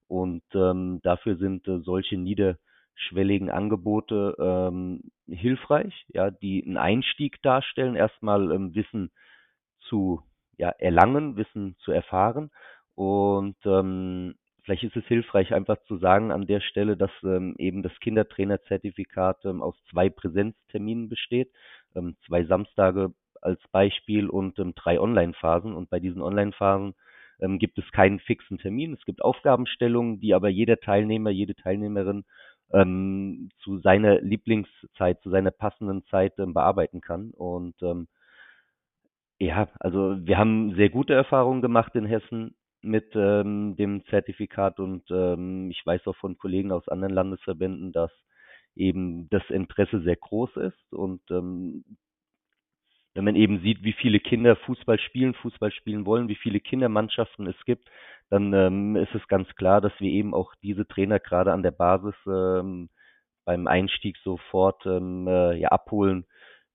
Und 0.08 0.44
ähm, 0.54 1.00
dafür 1.04 1.38
sind 1.38 1.68
äh, 1.68 1.80
solche 1.80 2.18
niederschwelligen 2.18 3.50
Angebote 3.50 4.36
ähm, 4.40 5.02
hilfreich, 5.28 6.06
ja, 6.10 6.30
die 6.30 6.64
einen 6.66 6.78
Einstieg 6.78 7.42
darstellen, 7.42 7.96
erstmal 7.96 8.52
ähm, 8.52 8.76
Wissen 8.76 9.12
zu 9.90 10.22
ja, 10.58 10.70
erlangen, 10.70 11.38
Wissen 11.38 11.76
zu 11.80 11.92
erfahren. 11.92 12.52
Und 12.96 13.58
ähm, 13.66 14.36
vielleicht 14.64 14.84
ist 14.84 14.98
es 14.98 15.06
hilfreich, 15.06 15.54
einfach 15.54 15.78
zu 15.88 15.98
sagen 15.98 16.32
an 16.32 16.48
der 16.48 16.62
Stelle, 16.62 16.98
dass 16.98 17.12
ähm, 17.24 17.56
eben 17.58 17.84
das 17.84 17.98
Kindertrainerzertifikat 18.00 19.46
ähm, 19.46 19.62
aus 19.62 19.76
zwei 19.90 20.10
Präsenzterminen 20.10 21.10
besteht, 21.10 21.52
ähm, 21.96 22.18
zwei 22.26 22.44
Samstage 22.46 23.14
als 23.48 23.62
Beispiel 23.72 24.30
und 24.30 24.60
ähm, 24.60 24.76
drei 24.76 25.00
Online-Phasen. 25.00 25.74
Und 25.74 25.90
bei 25.90 26.00
diesen 26.00 26.22
Online-Phasen 26.22 26.94
ähm, 27.40 27.60
gibt 27.60 27.78
es 27.80 27.92
keinen 27.92 28.20
fixen 28.20 28.58
Termin. 28.58 28.94
Es 28.94 29.06
gibt 29.06 29.24
Aufgabenstellungen, 29.24 30.20
die 30.20 30.34
aber 30.34 30.50
jeder 30.50 30.78
Teilnehmer, 30.78 31.30
jede 31.30 31.56
Teilnehmerin 31.56 32.26
ähm, 32.74 33.50
zu 33.60 33.80
seiner 33.80 34.22
Lieblingszeit, 34.22 35.22
zu 35.22 35.30
seiner 35.30 35.52
passenden 35.52 36.06
Zeit 36.06 36.38
ähm, 36.40 36.54
bearbeiten 36.54 37.02
kann. 37.02 37.32
Und 37.32 37.76
ähm, 37.82 38.08
ja, 39.40 39.70
also 39.80 40.18
wir 40.20 40.38
haben 40.38 40.76
sehr 40.76 40.90
gute 40.90 41.14
Erfahrungen 41.14 41.62
gemacht 41.62 41.96
in 41.96 42.06
Hessen 42.06 42.56
mit 42.82 43.12
ähm, 43.16 43.76
dem 43.76 44.06
Zertifikat 44.06 44.80
und 44.80 45.04
ähm, 45.12 45.70
ich 45.72 45.86
weiß 45.86 46.08
auch 46.08 46.16
von 46.18 46.38
Kollegen 46.38 46.72
aus 46.72 46.88
anderen 46.88 47.14
Landesverbänden, 47.14 47.92
dass 47.92 48.12
eben 48.76 49.30
das 49.30 49.44
Interesse 49.50 50.02
sehr 50.02 50.16
groß 50.16 50.56
ist 50.58 50.94
und 50.94 51.22
ähm, 51.32 51.84
wenn 53.18 53.26
man 53.26 53.36
eben 53.36 53.62
sieht, 53.62 53.82
wie 53.82 53.94
viele 53.94 54.20
Kinder 54.20 54.56
Fußball 54.56 55.00
spielen, 55.00 55.34
Fußball 55.34 55.72
spielen 55.72 56.06
wollen, 56.06 56.28
wie 56.28 56.36
viele 56.36 56.60
Kindermannschaften 56.60 57.48
es 57.48 57.56
gibt, 57.66 57.90
dann 58.30 58.54
ähm, 58.54 58.96
ist 58.96 59.16
es 59.16 59.28
ganz 59.28 59.48
klar, 59.56 59.82
dass 59.82 59.92
wir 59.98 60.12
eben 60.12 60.36
auch 60.36 60.54
diese 60.62 60.88
Trainer 60.88 61.20
gerade 61.20 61.52
an 61.52 61.64
der 61.64 61.72
Basis 61.72 62.14
ähm, 62.28 62.90
beim 63.44 63.66
Einstieg 63.66 64.18
sofort 64.24 64.86
ähm, 64.86 65.28
äh, 65.28 65.56
ja, 65.58 65.70
abholen 65.70 66.28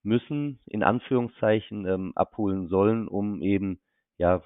müssen, 0.02 0.58
in 0.66 0.82
Anführungszeichen 0.82 1.86
ähm, 1.86 2.12
abholen 2.16 2.66
sollen, 2.66 3.06
um 3.06 3.40
eben 3.40 3.80
ja 4.18 4.42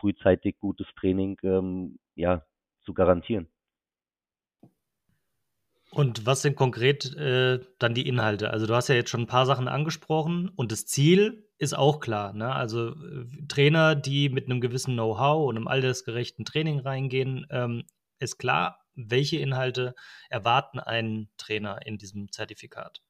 frühzeitig 0.00 0.58
gutes 0.58 0.86
Training 1.00 1.38
ähm, 1.44 1.98
ja 2.14 2.42
zu 2.82 2.92
garantieren. 2.92 3.48
Und 5.90 6.26
was 6.26 6.42
sind 6.42 6.54
konkret 6.54 7.14
äh, 7.16 7.60
dann 7.78 7.94
die 7.94 8.06
Inhalte? 8.06 8.50
Also 8.50 8.66
du 8.66 8.74
hast 8.74 8.88
ja 8.88 8.94
jetzt 8.94 9.10
schon 9.10 9.22
ein 9.22 9.26
paar 9.26 9.46
Sachen 9.46 9.68
angesprochen 9.68 10.50
und 10.54 10.70
das 10.70 10.86
Ziel 10.86 11.48
ist 11.56 11.76
auch 11.76 12.00
klar. 12.00 12.32
Ne? 12.32 12.52
Also 12.52 12.90
äh, 12.90 13.46
Trainer, 13.48 13.94
die 13.94 14.28
mit 14.28 14.46
einem 14.46 14.60
gewissen 14.60 14.94
Know-how 14.94 15.48
und 15.48 15.56
einem 15.56 15.68
altersgerechten 15.68 16.44
Training 16.44 16.80
reingehen, 16.80 17.46
ähm, 17.50 17.84
ist 18.18 18.38
klar, 18.38 18.84
welche 18.94 19.38
Inhalte 19.38 19.94
erwarten 20.28 20.78
einen 20.78 21.30
Trainer 21.38 21.84
in 21.86 21.98
diesem 21.98 22.30
Zertifikat. 22.32 23.00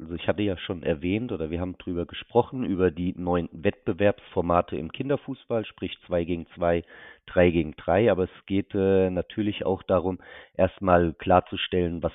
Also 0.00 0.14
ich 0.14 0.26
hatte 0.26 0.42
ja 0.42 0.56
schon 0.56 0.82
erwähnt 0.82 1.30
oder 1.30 1.50
wir 1.50 1.60
haben 1.60 1.76
drüber 1.76 2.06
gesprochen, 2.06 2.64
über 2.64 2.90
die 2.90 3.14
neuen 3.18 3.50
Wettbewerbsformate 3.52 4.76
im 4.76 4.92
Kinderfußball, 4.92 5.66
sprich 5.66 5.98
2 6.06 6.24
gegen 6.24 6.46
2, 6.54 6.84
3 7.26 7.50
gegen 7.50 7.76
3. 7.76 8.10
Aber 8.10 8.24
es 8.24 8.46
geht 8.46 8.74
äh, 8.74 9.10
natürlich 9.10 9.66
auch 9.66 9.82
darum, 9.82 10.18
erstmal 10.54 11.12
klarzustellen, 11.12 12.02
was 12.02 12.12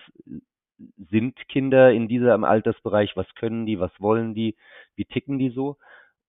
sind 1.09 1.37
Kinder 1.47 1.91
in 1.91 2.07
diesem 2.07 2.43
Altersbereich, 2.43 3.15
was 3.15 3.27
können 3.35 3.65
die, 3.65 3.79
was 3.79 3.91
wollen 3.99 4.33
die, 4.33 4.55
wie 4.95 5.05
ticken 5.05 5.37
die 5.37 5.51
so 5.51 5.77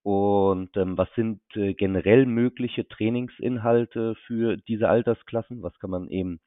und 0.03 0.77
ähm, 0.77 0.99
was 0.99 1.09
sind 1.17 1.41
äh, 1.55 1.75
generell 1.75 2.27
mögliche 2.27 2.87
Trainingsinhalte 2.87 4.15
für 4.27 4.57
diese 4.57 4.89
Altersklassen, 4.89 5.63
was 5.63 5.77
kann 5.81 5.91
man 5.91 6.09
eben 6.11 6.39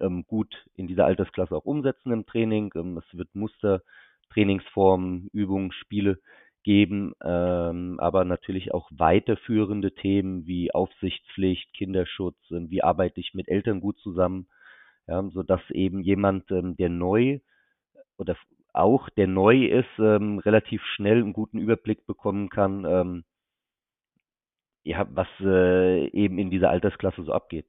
ähm, 0.00 0.24
gut 0.26 0.54
in 0.74 0.86
dieser 0.86 1.04
Altersklasse 1.04 1.54
auch 1.54 1.64
umsetzen 1.64 2.12
im 2.12 2.26
Training. 2.26 2.72
Ähm, 2.74 2.96
es 2.98 3.18
wird 3.18 3.34
Muster 3.34 3.82
Trainingsformen, 4.30 5.28
Übungen, 5.32 5.72
Spiele 5.72 6.18
geben, 6.66 7.14
ähm, 7.24 8.00
aber 8.00 8.24
natürlich 8.24 8.74
auch 8.74 8.90
weiterführende 8.90 9.94
Themen 9.94 10.46
wie 10.46 10.74
Aufsichtspflicht, 10.74 11.72
Kinderschutz, 11.74 12.36
ähm, 12.50 12.68
wie 12.70 12.82
arbeite 12.82 13.20
ich 13.20 13.34
mit 13.34 13.48
Eltern 13.48 13.80
gut 13.80 13.98
zusammen, 14.00 14.48
ja, 15.06 15.22
sodass 15.30 15.60
eben 15.70 16.00
jemand, 16.00 16.50
ähm, 16.50 16.76
der 16.76 16.88
neu 16.88 17.38
oder 18.18 18.36
auch 18.72 19.08
der 19.10 19.28
neu 19.28 19.66
ist, 19.66 19.98
ähm, 19.98 20.38
relativ 20.40 20.82
schnell 20.96 21.18
einen 21.22 21.32
guten 21.32 21.58
Überblick 21.58 22.04
bekommen 22.04 22.48
kann, 22.48 22.84
ähm, 22.84 23.24
ja, 24.82 25.06
was 25.10 25.28
äh, 25.40 26.08
eben 26.08 26.38
in 26.38 26.50
dieser 26.50 26.70
Altersklasse 26.70 27.22
so 27.24 27.32
abgeht. 27.32 27.66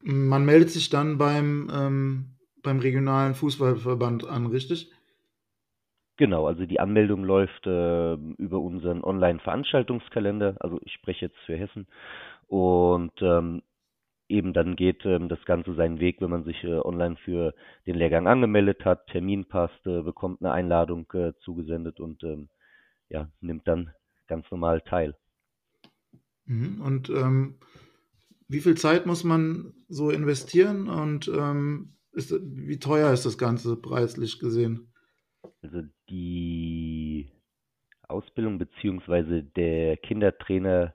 Man 0.00 0.44
meldet 0.44 0.70
sich 0.70 0.90
dann 0.90 1.16
beim, 1.16 1.70
ähm, 1.72 2.36
beim 2.62 2.80
regionalen 2.80 3.34
Fußballverband 3.34 4.26
an, 4.26 4.46
richtig? 4.46 4.90
Genau, 6.22 6.46
also 6.46 6.66
die 6.66 6.78
Anmeldung 6.78 7.24
läuft 7.24 7.66
äh, 7.66 8.12
über 8.14 8.60
unseren 8.60 9.02
Online-Veranstaltungskalender, 9.02 10.54
also 10.60 10.78
ich 10.84 10.92
spreche 10.92 11.26
jetzt 11.26 11.38
für 11.46 11.56
Hessen. 11.56 11.88
Und 12.46 13.10
ähm, 13.22 13.62
eben 14.28 14.52
dann 14.52 14.76
geht 14.76 15.04
ähm, 15.04 15.28
das 15.28 15.44
Ganze 15.46 15.74
seinen 15.74 15.98
Weg, 15.98 16.20
wenn 16.20 16.30
man 16.30 16.44
sich 16.44 16.62
äh, 16.62 16.78
online 16.78 17.16
für 17.16 17.54
den 17.88 17.96
Lehrgang 17.96 18.28
angemeldet 18.28 18.84
hat, 18.84 19.08
Termin 19.08 19.46
passt, 19.46 19.84
äh, 19.84 20.02
bekommt 20.02 20.40
eine 20.40 20.52
Einladung 20.52 21.12
äh, 21.12 21.32
zugesendet 21.40 21.98
und 21.98 22.22
ähm, 22.22 22.48
ja, 23.08 23.28
nimmt 23.40 23.66
dann 23.66 23.90
ganz 24.28 24.48
normal 24.52 24.80
teil. 24.82 25.16
Mhm. 26.44 26.80
Und 26.82 27.10
ähm, 27.10 27.58
wie 28.46 28.60
viel 28.60 28.76
Zeit 28.76 29.06
muss 29.06 29.24
man 29.24 29.74
so 29.88 30.10
investieren 30.10 30.88
und 30.88 31.26
ähm, 31.26 31.96
ist, 32.12 32.32
wie 32.40 32.78
teuer 32.78 33.12
ist 33.12 33.26
das 33.26 33.38
Ganze 33.38 33.74
preislich 33.74 34.38
gesehen? 34.38 34.91
Also 35.62 35.82
die 36.08 37.28
Ausbildung 38.08 38.58
beziehungsweise 38.58 39.42
der 39.42 39.96
Kindertrainer 39.96 40.94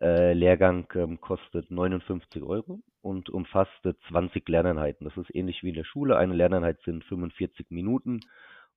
äh, 0.00 0.32
ähm, 0.34 1.20
kostet 1.20 1.70
59 1.70 2.42
Euro 2.42 2.80
und 3.02 3.30
umfasst 3.30 3.72
20 4.08 4.48
Lerneinheiten. 4.48 5.04
Das 5.04 5.16
ist 5.16 5.34
ähnlich 5.34 5.62
wie 5.62 5.70
in 5.70 5.74
der 5.74 5.84
Schule. 5.84 6.16
Eine 6.16 6.34
Lerneinheit 6.34 6.80
sind 6.84 7.04
45 7.04 7.70
Minuten 7.70 8.20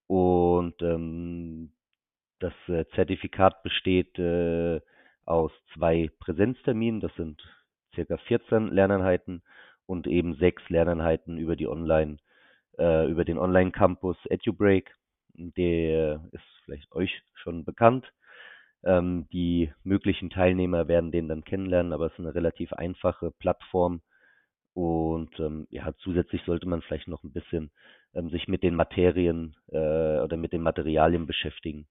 und 0.07 0.81
ähm, 0.81 1.71
das 2.39 2.53
äh, 2.67 2.85
Zertifikat 2.95 3.63
besteht 3.63 4.17
äh, 4.19 4.81
aus 5.25 5.51
zwei 5.73 6.09
Präsenzterminen. 6.19 6.99
Das 6.99 7.13
sind 7.15 7.41
circa 7.95 8.17
14 8.17 8.67
Lerneinheiten 8.67 9.41
und 9.85 10.07
eben 10.07 10.35
sechs 10.35 10.61
Lerneinheiten 10.69 11.37
über 11.37 11.55
die 11.55 11.67
Online, 11.67 12.17
äh, 12.77 13.09
über 13.09 13.25
den 13.25 13.37
Online-Campus 13.37 14.17
EduBreak. 14.29 14.95
Der 15.35 16.23
ist 16.31 16.43
vielleicht 16.65 16.91
euch 16.91 17.23
schon 17.33 17.65
bekannt. 17.65 18.11
Ähm, 18.83 19.27
die 19.31 19.71
möglichen 19.83 20.29
Teilnehmer 20.29 20.87
werden 20.87 21.11
den 21.11 21.27
dann 21.27 21.43
kennenlernen, 21.43 21.93
aber 21.93 22.07
es 22.07 22.13
ist 22.13 22.19
eine 22.19 22.35
relativ 22.35 22.73
einfache 22.73 23.31
Plattform. 23.31 24.01
Und 24.73 25.39
ähm, 25.39 25.67
ja, 25.69 25.93
zusätzlich 25.99 26.41
sollte 26.45 26.67
man 26.67 26.81
vielleicht 26.81 27.07
noch 27.07 27.23
ein 27.23 27.31
bisschen 27.31 27.71
ähm, 28.13 28.29
sich 28.29 28.47
mit 28.47 28.63
den 28.63 28.75
Materien 28.75 29.55
äh, 29.67 30.19
oder 30.19 30.35
mit 30.35 30.51
den 30.51 30.61
Materialien 30.61 31.27
beschäftigen. 31.27 31.87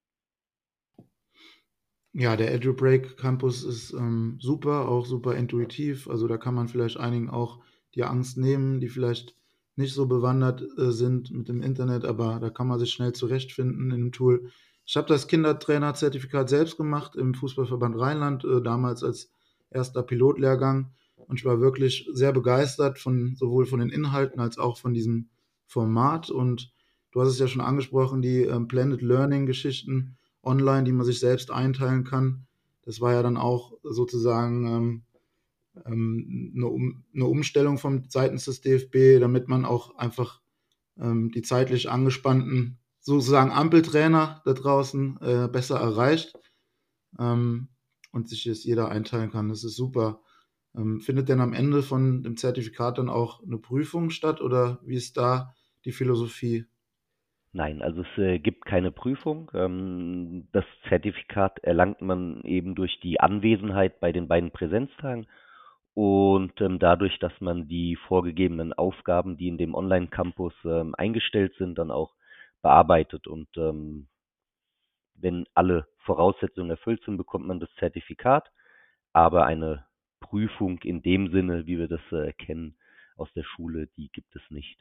Ja, 2.15 2.35
der 2.35 2.53
EduBreak 2.53 3.17
Campus 3.17 3.63
ist 3.63 3.91
ähm, 3.93 4.37
super, 4.39 4.87
auch 4.87 5.05
super 5.05 5.35
intuitiv. 5.35 6.07
Also 6.07 6.27
da 6.27 6.37
kann 6.37 6.53
man 6.53 6.67
vielleicht 6.67 6.97
einigen 6.97 7.29
auch 7.29 7.63
die 7.95 8.03
Angst 8.03 8.37
nehmen, 8.37 8.79
die 8.79 8.89
vielleicht 8.89 9.35
nicht 9.75 9.93
so 9.93 10.05
bewandert 10.05 10.63
äh, 10.77 10.91
sind 10.91 11.31
mit 11.31 11.47
dem 11.47 11.61
Internet, 11.61 12.05
aber 12.05 12.39
da 12.39 12.49
kann 12.49 12.67
man 12.67 12.79
sich 12.79 12.91
schnell 12.91 13.13
zurechtfinden 13.13 13.91
in 13.91 13.97
dem 13.97 14.11
Tool. 14.11 14.51
Ich 14.85 14.95
habe 14.97 15.07
das 15.07 15.27
Kindertrainer-Zertifikat 15.27 16.49
selbst 16.49 16.77
gemacht 16.77 17.15
im 17.15 17.33
Fußballverband 17.33 17.97
Rheinland, 17.97 18.43
äh, 18.43 18.61
damals 18.61 19.03
als 19.03 19.31
erster 19.69 20.03
Pilotlehrgang. 20.03 20.91
Und 21.15 21.39
ich 21.39 21.45
war 21.45 21.61
wirklich 21.61 22.07
sehr 22.11 22.33
begeistert 22.33 22.99
von 22.99 23.35
sowohl 23.35 23.65
von 23.65 23.79
den 23.79 23.89
Inhalten 23.89 24.39
als 24.39 24.57
auch 24.57 24.77
von 24.77 24.93
diesem 24.93 25.29
Format. 25.65 26.29
Und 26.29 26.71
du 27.11 27.21
hast 27.21 27.29
es 27.29 27.39
ja 27.39 27.47
schon 27.47 27.61
angesprochen, 27.61 28.21
die 28.21 28.43
äh, 28.43 28.59
Blended 28.59 29.01
Learning-Geschichten 29.01 30.17
online, 30.43 30.83
die 30.83 30.91
man 30.91 31.05
sich 31.05 31.19
selbst 31.19 31.49
einteilen 31.49 32.03
kann. 32.03 32.45
Das 32.85 32.99
war 32.99 33.13
ja 33.13 33.23
dann 33.23 33.37
auch 33.37 33.73
sozusagen 33.83 35.03
ähm, 35.85 36.53
eine, 36.55 36.67
um, 36.67 37.03
eine, 37.13 37.25
Umstellung 37.25 37.77
vom 37.77 38.03
seitens 38.09 38.45
des 38.45 38.61
DFB, 38.61 39.19
damit 39.19 39.47
man 39.47 39.65
auch 39.65 39.95
einfach 39.97 40.41
ähm, 40.99 41.31
die 41.31 41.41
zeitlich 41.41 41.89
angespannten 41.89 42.79
sozusagen 42.99 43.51
Ampeltrainer 43.51 44.41
da 44.45 44.53
draußen 44.53 45.19
äh, 45.21 45.49
besser 45.51 45.79
erreicht 45.79 46.33
ähm, 47.19 47.69
und 48.11 48.29
sich 48.29 48.45
jetzt 48.45 48.63
jeder 48.63 48.89
einteilen 48.89 49.31
kann. 49.31 49.49
Das 49.49 49.63
ist 49.63 49.75
super. 49.75 50.21
Ähm, 50.75 51.01
findet 51.01 51.29
denn 51.29 51.41
am 51.41 51.53
Ende 51.53 51.83
von 51.83 52.23
dem 52.23 52.37
Zertifikat 52.37 52.97
dann 52.97 53.09
auch 53.09 53.43
eine 53.43 53.57
Prüfung 53.57 54.09
statt 54.09 54.41
oder 54.41 54.79
wie 54.85 54.95
ist 54.95 55.17
da 55.17 55.53
die 55.85 55.91
Philosophie? 55.91 56.65
Nein, 57.51 57.83
also 57.83 58.01
es 58.01 58.17
äh, 58.17 58.39
gibt 58.39 58.65
keine 58.65 58.91
Prüfung. 58.91 59.51
Ähm, 59.53 60.47
das 60.53 60.65
Zertifikat 60.89 61.59
erlangt 61.59 62.01
man 62.01 62.41
eben 62.41 62.73
durch 62.73 62.99
die 63.01 63.19
Anwesenheit 63.19 63.99
bei 63.99 64.11
den 64.11 64.27
beiden 64.27 64.49
Präsenztagen 64.51 65.27
und 65.93 66.59
ähm, 66.59 66.79
dadurch, 66.79 67.19
dass 67.19 67.33
man 67.39 67.67
die 67.67 67.95
vorgegebenen 68.07 68.73
Aufgaben, 68.73 69.37
die 69.37 69.47
in 69.47 69.57
dem 69.57 69.75
Online-Campus 69.75 70.53
ähm, 70.65 70.95
eingestellt 70.95 71.53
sind, 71.57 71.77
dann 71.77 71.91
auch 71.91 72.15
bearbeitet. 72.63 73.27
Und 73.27 73.47
ähm, 73.57 74.07
wenn 75.13 75.45
alle 75.53 75.87
Voraussetzungen 75.99 76.71
erfüllt 76.71 77.03
sind, 77.05 77.17
bekommt 77.17 77.45
man 77.45 77.59
das 77.59 77.69
Zertifikat. 77.77 78.49
Aber 79.11 79.45
eine 79.45 79.85
Prüfung 80.19 80.79
in 80.79 81.03
dem 81.03 81.31
Sinne, 81.31 81.67
wie 81.67 81.77
wir 81.77 81.87
das 81.87 82.01
äh, 82.11 82.33
kennen 82.33 82.75
aus 83.15 83.31
der 83.33 83.43
Schule, 83.43 83.87
die 83.95 84.09
gibt 84.11 84.35
es 84.35 84.41
nicht. 84.49 84.79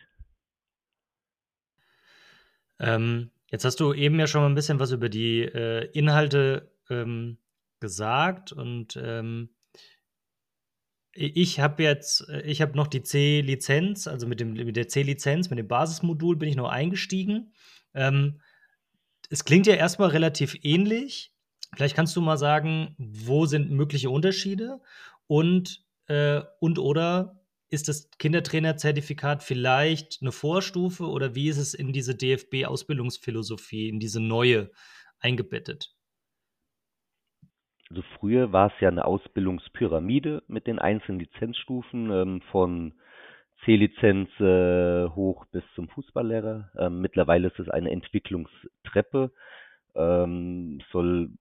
Ähm, 2.78 3.31
jetzt 3.50 3.66
hast 3.66 3.81
du 3.81 3.92
eben 3.92 4.19
ja 4.19 4.26
schon 4.26 4.40
mal 4.40 4.49
ein 4.49 4.54
bisschen 4.54 4.81
was 4.81 4.92
über 4.92 5.11
die 5.11 5.42
äh, 5.42 5.90
Inhalte 5.92 6.73
ähm, 6.88 7.37
gesagt 7.81 8.52
und 8.52 8.97
ähm, 8.97 9.50
ich 11.14 11.61
habe 11.61 11.83
jetzt, 11.83 12.28
ich 12.45 12.62
habe 12.62 12.76
noch 12.76 12.87
die 12.87 13.02
C-Lizenz, 13.02 14.07
also 14.07 14.26
mit, 14.26 14.40
dem, 14.40 14.54
mit 14.54 14.76
der 14.76 14.88
C-Lizenz, 14.88 15.50
mit 15.50 15.59
dem 15.59 15.69
Basismodul 15.69 16.37
bin 16.37 16.49
ich 16.49 16.57
noch 16.57 16.71
eingestiegen. 16.71 17.52
Ähm, 17.95 18.40
es 19.28 19.45
klingt 19.45 19.66
ja 19.66 19.75
erstmal 19.75 20.11
relativ 20.11 20.57
ähnlich. 20.62 21.35
Vielleicht 21.75 21.97
kannst 21.97 22.16
du 22.16 22.21
mal 22.21 22.38
sagen, 22.38 22.95
wo 22.99 23.47
sind 23.47 23.71
mögliche 23.71 24.11
Unterschiede? 24.11 24.81
Und, 25.26 25.85
äh, 26.07 26.42
und 26.61 26.78
oder 26.78 27.42
ist 27.69 27.88
das 27.88 28.11
Kindertrainerzertifikat 28.19 29.42
vielleicht 29.42 30.19
eine 30.21 30.33
Vorstufe 30.33 31.07
oder 31.07 31.35
wie 31.35 31.49
ist 31.49 31.57
es 31.59 31.73
in 31.73 31.92
diese 31.92 32.14
DFB-Ausbildungsphilosophie, 32.14 33.88
in 33.88 34.00
diese 34.00 34.21
neue 34.21 34.71
eingebettet? 35.21 35.95
Also 37.93 38.05
früher 38.19 38.53
war 38.53 38.69
es 38.69 38.81
ja 38.81 38.89
eine 38.89 39.05
Ausbildungspyramide 39.05 40.43
mit 40.49 40.67
den 40.67 40.79
einzelnen 40.79 41.21
Lizenzstufen 41.21 42.11
ähm, 42.11 42.41
von 42.51 42.95
C-Lizenz 43.67 44.31
äh, 44.41 45.11
hoch 45.11 45.45
bis 45.53 45.63
zum 45.75 45.89
Fußballlehrer. 45.91 46.71
Ähm, 46.79 47.03
mittlerweile 47.03 47.49
ist 47.49 47.59
es 47.59 47.69
eine 47.69 47.91
Entwicklungstreppe, 47.91 49.31
ähm, 49.95 50.81
soll 50.91 51.33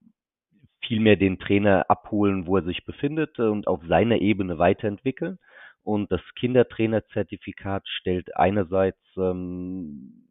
vielmehr 0.85 1.15
den 1.15 1.39
Trainer 1.39 1.89
abholen, 1.89 2.47
wo 2.47 2.57
er 2.57 2.63
sich 2.63 2.83
befindet 2.83 3.39
äh, 3.39 3.43
und 3.43 3.67
auf 3.67 3.79
seiner 3.87 4.19
Ebene 4.19 4.57
weiterentwickeln. 4.57 5.39
Und 5.83 6.11
das 6.11 6.21
Kindertrainerzertifikat 6.37 7.87
stellt 7.87 8.35
einerseits 8.35 8.99
ähm, 9.15 10.27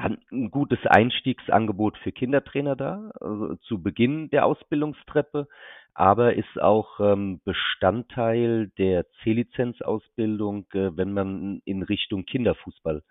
ein 0.00 0.50
gutes 0.50 0.78
Einstiegsangebot 0.86 1.98
für 1.98 2.12
Kindertrainer 2.12 2.76
dar, 2.76 3.12
also 3.20 3.56
zu 3.56 3.82
Beginn 3.82 4.30
der 4.30 4.46
Ausbildungstreppe, 4.46 5.48
aber 5.94 6.34
ist 6.34 6.60
auch 6.60 7.00
ähm, 7.00 7.40
Bestandteil 7.44 8.68
der 8.78 9.06
C-Lizenz-Ausbildung, 9.22 10.66
äh, 10.72 10.96
wenn 10.96 11.12
man 11.12 11.60
in 11.64 11.82
Richtung 11.82 12.24
Kinderfußball 12.24 13.02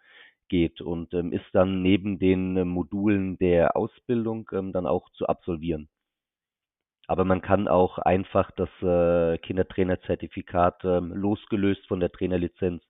geht 0.47 0.81
und 0.81 1.13
ähm, 1.13 1.31
ist 1.31 1.45
dann 1.53 1.81
neben 1.81 2.19
den 2.19 2.57
äh, 2.57 2.65
Modulen 2.65 3.37
der 3.37 3.75
Ausbildung 3.75 4.49
ähm, 4.51 4.73
dann 4.73 4.85
auch 4.85 5.09
zu 5.11 5.27
absolvieren. 5.27 5.89
Aber 7.07 7.25
man 7.25 7.41
kann 7.41 7.67
auch 7.67 7.97
einfach 7.97 8.51
das 8.51 8.69
äh, 8.81 9.37
Kindertrainerzertifikat 9.39 10.83
ähm, 10.83 11.11
losgelöst 11.13 11.87
von 11.87 11.99
der 11.99 12.11
Trainerlizenz 12.11 12.83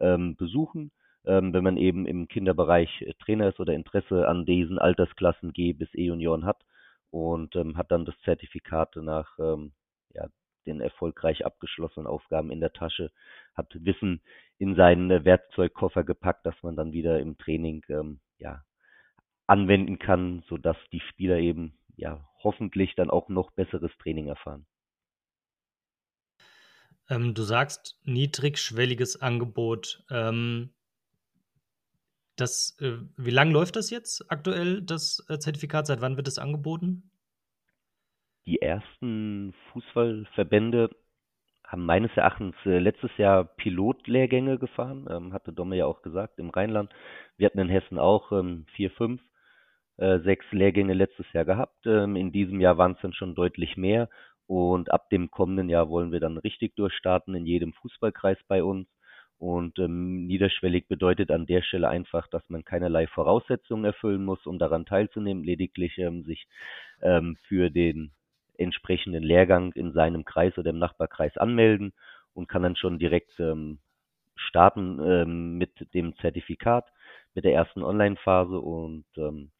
ähm, 0.00 0.36
besuchen. 0.36 0.92
Ähm, 1.28 1.52
wenn 1.52 1.62
man 1.62 1.76
eben 1.76 2.06
im 2.06 2.26
Kinderbereich 2.26 3.02
äh, 3.02 3.12
Trainer 3.18 3.50
ist 3.50 3.60
oder 3.60 3.74
Interesse 3.74 4.26
an 4.26 4.46
diesen 4.46 4.78
Altersklassen 4.78 5.52
G 5.52 5.74
bis 5.74 5.92
E-Junioren 5.94 6.46
hat 6.46 6.64
und 7.10 7.54
ähm, 7.54 7.76
hat 7.76 7.90
dann 7.90 8.06
das 8.06 8.18
Zertifikat 8.24 8.96
nach 8.96 9.38
ähm, 9.38 9.72
ja, 10.14 10.26
den 10.66 10.80
erfolgreich 10.80 11.44
abgeschlossenen 11.44 12.06
Aufgaben 12.06 12.50
in 12.50 12.60
der 12.60 12.72
Tasche, 12.72 13.12
hat 13.54 13.68
Wissen 13.74 14.22
in 14.56 14.74
seinen 14.74 15.10
äh, 15.10 15.26
Werkzeugkoffer 15.26 16.02
gepackt, 16.02 16.46
dass 16.46 16.56
man 16.62 16.76
dann 16.76 16.92
wieder 16.92 17.20
im 17.20 17.36
Training 17.36 17.84
ähm, 17.90 18.20
ja, 18.38 18.64
anwenden 19.46 19.98
kann, 19.98 20.42
sodass 20.48 20.78
die 20.92 21.00
Spieler 21.00 21.36
eben 21.36 21.78
ja 21.96 22.26
hoffentlich 22.42 22.94
dann 22.94 23.10
auch 23.10 23.28
noch 23.28 23.50
besseres 23.50 23.92
Training 23.98 24.28
erfahren. 24.28 24.66
Ähm, 27.10 27.34
du 27.34 27.42
sagst 27.42 28.00
niedrigschwelliges 28.04 29.20
Angebot. 29.20 30.04
Ähm, 30.10 30.70
das, 32.40 32.76
äh, 32.80 32.98
wie 33.16 33.30
lange 33.30 33.52
läuft 33.52 33.76
das 33.76 33.90
jetzt 33.90 34.24
aktuell, 34.30 34.82
das 34.82 35.24
äh, 35.28 35.38
Zertifikat? 35.38 35.86
Seit 35.86 36.00
wann 36.00 36.16
wird 36.16 36.28
es 36.28 36.38
angeboten? 36.38 37.10
Die 38.46 38.62
ersten 38.62 39.54
Fußballverbände 39.72 40.90
haben 41.66 41.84
meines 41.84 42.10
Erachtens 42.16 42.54
äh, 42.64 42.78
letztes 42.78 43.10
Jahr 43.18 43.44
Pilotlehrgänge 43.44 44.58
gefahren, 44.58 45.06
ähm, 45.10 45.34
hatte 45.34 45.52
Domme 45.52 45.76
ja 45.76 45.84
auch 45.84 46.00
gesagt, 46.00 46.38
im 46.38 46.48
Rheinland. 46.48 46.90
Wir 47.36 47.46
hatten 47.46 47.58
in 47.58 47.68
Hessen 47.68 47.98
auch 47.98 48.32
ähm, 48.32 48.64
vier, 48.74 48.90
fünf 48.92 49.20
äh, 49.98 50.20
sechs 50.20 50.46
Lehrgänge 50.50 50.94
letztes 50.94 51.26
Jahr 51.34 51.44
gehabt. 51.44 51.84
Ähm, 51.84 52.16
in 52.16 52.32
diesem 52.32 52.60
Jahr 52.60 52.78
waren 52.78 52.92
es 52.92 53.02
dann 53.02 53.12
schon 53.12 53.34
deutlich 53.34 53.76
mehr. 53.76 54.08
Und 54.46 54.90
ab 54.90 55.10
dem 55.10 55.30
kommenden 55.30 55.68
Jahr 55.68 55.90
wollen 55.90 56.10
wir 56.10 56.20
dann 56.20 56.38
richtig 56.38 56.74
durchstarten 56.76 57.34
in 57.34 57.44
jedem 57.44 57.74
Fußballkreis 57.74 58.38
bei 58.48 58.62
uns. 58.62 58.88
Und 59.38 59.78
ähm, 59.78 60.26
niederschwellig 60.26 60.88
bedeutet 60.88 61.30
an 61.30 61.46
der 61.46 61.62
Stelle 61.62 61.88
einfach, 61.88 62.26
dass 62.28 62.42
man 62.48 62.64
keinerlei 62.64 63.06
Voraussetzungen 63.06 63.84
erfüllen 63.84 64.24
muss, 64.24 64.44
um 64.46 64.58
daran 64.58 64.84
teilzunehmen, 64.84 65.44
lediglich 65.44 65.96
ähm, 65.98 66.24
sich 66.24 66.48
ähm, 67.02 67.36
für 67.46 67.70
den 67.70 68.10
entsprechenden 68.56 69.22
Lehrgang 69.22 69.72
in 69.74 69.92
seinem 69.92 70.24
Kreis 70.24 70.58
oder 70.58 70.70
im 70.70 70.78
Nachbarkreis 70.78 71.36
anmelden 71.36 71.92
und 72.34 72.48
kann 72.48 72.64
dann 72.64 72.74
schon 72.74 72.98
direkt 72.98 73.38
ähm, 73.38 73.78
starten 74.34 74.98
ähm, 75.00 75.58
mit 75.58 75.94
dem 75.94 76.16
Zertifikat, 76.16 76.86
mit 77.34 77.44
der 77.44 77.54
ersten 77.54 77.82
Online-Phase. 77.82 78.58
Und 78.58 79.04
ähm, 79.16 79.50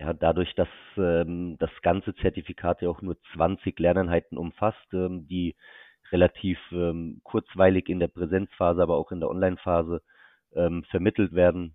ja, 0.00 0.12
dadurch, 0.12 0.54
dass 0.54 0.68
ähm, 0.96 1.56
das 1.58 1.70
ganze 1.82 2.14
Zertifikat 2.16 2.82
ja 2.82 2.88
auch 2.88 3.02
nur 3.02 3.16
20 3.34 3.78
Lerneinheiten 3.78 4.36
umfasst, 4.36 4.92
ähm, 4.92 5.26
die 5.28 5.54
relativ 6.12 6.58
ähm, 6.72 7.20
kurzweilig 7.24 7.88
in 7.88 8.00
der 8.00 8.08
Präsenzphase, 8.08 8.82
aber 8.82 8.96
auch 8.96 9.12
in 9.12 9.20
der 9.20 9.30
Online-Phase 9.30 10.02
ähm, 10.54 10.84
vermittelt 10.84 11.32
werden, 11.32 11.74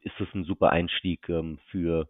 ist 0.00 0.18
es 0.20 0.28
ein 0.34 0.44
super 0.44 0.70
Einstieg 0.70 1.28
ähm, 1.28 1.58
für, 1.70 2.08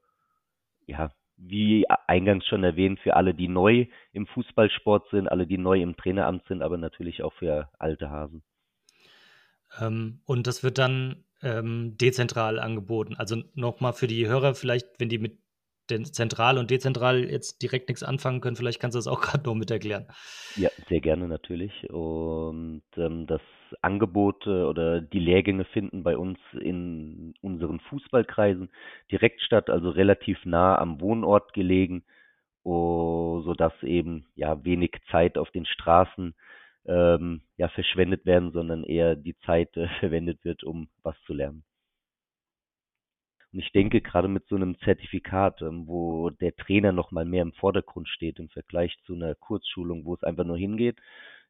ja, 0.87 1.13
wie 1.37 1.87
eingangs 2.07 2.47
schon 2.47 2.65
erwähnt, 2.65 3.01
für 3.01 3.17
alle, 3.17 3.35
die 3.35 3.49
neu 3.49 3.87
im 4.13 4.27
Fußballsport 4.27 5.11
sind, 5.11 5.29
alle, 5.29 5.47
die 5.47 5.59
neu 5.59 5.81
im 5.81 5.97
Traineramt 5.97 6.47
sind, 6.47 6.63
aber 6.63 6.77
natürlich 6.77 7.23
auch 7.23 7.33
für 7.35 7.69
alte 7.79 8.11
Hasen. 8.11 8.43
Ähm, 9.81 10.21
und 10.25 10.47
das 10.47 10.63
wird 10.63 10.79
dann 10.79 11.25
ähm, 11.43 11.97
dezentral 11.97 12.59
angeboten. 12.59 13.15
Also 13.17 13.43
nochmal 13.55 13.93
für 13.93 14.07
die 14.07 14.27
Hörer, 14.27 14.55
vielleicht, 14.55 14.89
wenn 14.99 15.09
die 15.09 15.19
mit 15.19 15.42
zentral 15.89 16.59
und 16.59 16.71
dezentral 16.71 17.25
jetzt 17.25 17.63
direkt 17.63 17.89
nichts 17.89 18.03
anfangen 18.03 18.41
können, 18.41 18.57
vielleicht 18.57 18.81
kannst 18.81 18.95
du 18.95 18.99
das 18.99 19.07
auch 19.07 19.21
gerade 19.23 19.45
noch 19.45 19.55
mit 19.55 19.71
erklären. 19.71 20.07
Ja, 20.57 20.71
sehr 20.89 21.01
gerne 21.01 21.29
natürlich. 21.29 21.73
Und 21.91 22.83
ähm, 22.97 23.27
das 23.27 23.41
Angebot 23.81 24.47
äh, 24.47 24.51
oder 24.51 25.01
die 25.01 25.19
Lehrgänge 25.19 25.65
finden 25.65 26.03
bei 26.03 26.17
uns 26.17 26.39
in 26.61 27.35
unseren 27.41 27.81
Fußballkreisen 27.81 28.71
direkt 29.11 29.41
statt, 29.43 29.71
also 29.71 29.91
relativ 29.91 30.45
nah 30.45 30.79
am 30.79 31.01
Wohnort 31.01 31.55
gelegen, 31.55 32.05
oh, 32.65 33.41
sodass 33.45 33.73
eben 33.83 34.27
ja 34.35 34.65
wenig 34.65 34.93
Zeit 35.11 35.39
auf 35.39 35.51
den 35.51 35.67
Straßen 35.67 36.35
ähm, 36.87 37.43
ja, 37.57 37.69
verschwendet 37.69 38.27
werden, 38.27 38.53
sondern 38.53 38.85
eher 38.85 39.17
die 39.17 39.37
Zeit 39.47 39.77
äh, 39.77 39.89
verwendet 40.01 40.45
wird, 40.45 40.65
um 40.65 40.89
was 41.03 41.17
zu 41.27 41.35
lernen. 41.35 41.65
Und 43.53 43.61
ich 43.61 43.73
denke, 43.73 44.01
gerade 44.01 44.29
mit 44.29 44.47
so 44.49 44.57
einem 44.57 44.79
Zertifikat, 44.81 45.61
ähm, 45.63 45.87
wo 45.87 46.31
der 46.31 46.57
Trainer 46.57 46.93
nochmal 46.93 47.25
mehr 47.25 47.43
im 47.43 47.53
Vordergrund 47.53 48.09
steht 48.09 48.39
im 48.39 48.49
Vergleich 48.49 48.97
zu 49.07 49.15
einer 49.15 49.35
Kurzschulung, 49.35 50.05
wo 50.05 50.15
es 50.15 50.23
einfach 50.23 50.45
nur 50.45 50.57
hingeht, 50.57 50.99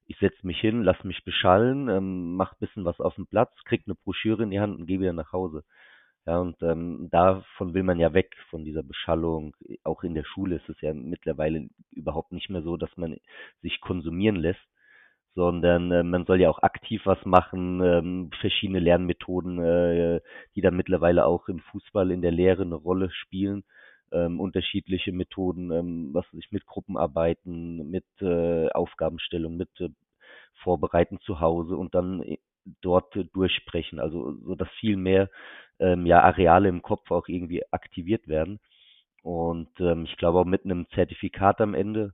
ich 0.06 0.18
setze 0.18 0.46
mich 0.46 0.60
hin, 0.60 0.82
lass 0.82 1.02
mich 1.04 1.24
beschallen, 1.24 1.88
ähm, 1.88 2.34
mach 2.36 2.54
bisschen 2.56 2.84
was 2.84 3.00
auf 3.00 3.14
dem 3.14 3.26
Platz, 3.26 3.52
krieg 3.64 3.82
eine 3.86 3.94
Broschüre 3.94 4.42
in 4.42 4.50
die 4.50 4.60
Hand 4.60 4.78
und 4.78 4.86
gehe 4.86 5.00
wieder 5.00 5.12
nach 5.12 5.32
Hause. 5.32 5.64
Ja, 6.26 6.38
und 6.38 6.60
ähm, 6.62 7.08
davon 7.10 7.74
will 7.74 7.82
man 7.82 7.98
ja 7.98 8.14
weg, 8.14 8.36
von 8.50 8.64
dieser 8.64 8.82
Beschallung. 8.84 9.56
Auch 9.82 10.04
in 10.04 10.14
der 10.14 10.24
Schule 10.24 10.56
ist 10.56 10.68
es 10.68 10.80
ja 10.80 10.94
mittlerweile 10.94 11.68
überhaupt 11.90 12.32
nicht 12.32 12.48
mehr 12.50 12.62
so, 12.62 12.76
dass 12.76 12.96
man 12.96 13.16
sich 13.60 13.80
konsumieren 13.80 14.36
lässt, 14.36 14.60
sondern 15.34 15.90
äh, 15.92 16.02
man 16.02 16.26
soll 16.26 16.40
ja 16.40 16.50
auch 16.50 16.62
aktiv 16.62 17.02
was 17.04 17.24
machen, 17.24 17.80
ähm, 17.82 18.30
verschiedene 18.40 18.80
Lernmethoden, 18.80 19.58
äh, 19.62 20.20
die 20.54 20.60
dann 20.60 20.76
mittlerweile 20.76 21.26
auch 21.26 21.48
im 21.48 21.60
Fußball 21.60 22.10
in 22.10 22.22
der 22.22 22.32
Lehre 22.32 22.62
eine 22.62 22.74
Rolle 22.74 23.10
spielen. 23.10 23.64
Ähm, 24.12 24.40
unterschiedliche 24.40 25.10
Methoden, 25.12 25.70
ähm, 25.70 26.10
was 26.12 26.30
sich 26.32 26.52
mit 26.52 26.66
Gruppenarbeiten, 26.66 27.90
mit 27.90 28.04
äh, 28.20 28.68
Aufgabenstellung, 28.70 29.56
mit 29.56 29.70
äh, 29.80 29.88
Vorbereiten 30.62 31.18
zu 31.20 31.40
Hause 31.40 31.76
und 31.76 31.94
dann 31.94 32.22
äh, 32.22 32.38
dort 32.82 33.16
äh, 33.16 33.24
durchsprechen, 33.32 33.98
also 33.98 34.34
so 34.44 34.54
dass 34.54 34.68
viel 34.80 34.96
mehr 34.96 35.30
ähm, 35.78 36.06
ja 36.06 36.22
Areale 36.22 36.68
im 36.68 36.82
Kopf 36.82 37.10
auch 37.10 37.28
irgendwie 37.28 37.62
aktiviert 37.72 38.28
werden. 38.28 38.60
Und 39.22 39.70
ähm, 39.80 40.04
ich 40.04 40.16
glaube 40.16 40.40
auch 40.40 40.44
mit 40.44 40.64
einem 40.64 40.86
Zertifikat 40.90 41.60
am 41.60 41.74
Ende 41.74 42.12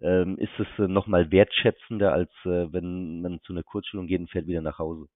ähm, 0.00 0.38
ist 0.38 0.52
es 0.58 0.66
äh, 0.78 0.88
nochmal 0.88 1.30
wertschätzender, 1.30 2.12
als 2.12 2.30
äh, 2.44 2.72
wenn 2.72 3.20
man 3.20 3.40
zu 3.42 3.52
einer 3.52 3.62
Kurzschulung 3.62 4.06
geht 4.06 4.20
und 4.20 4.30
fährt 4.30 4.46
wieder 4.46 4.60
nach 4.62 4.78
Hause. 4.78 5.06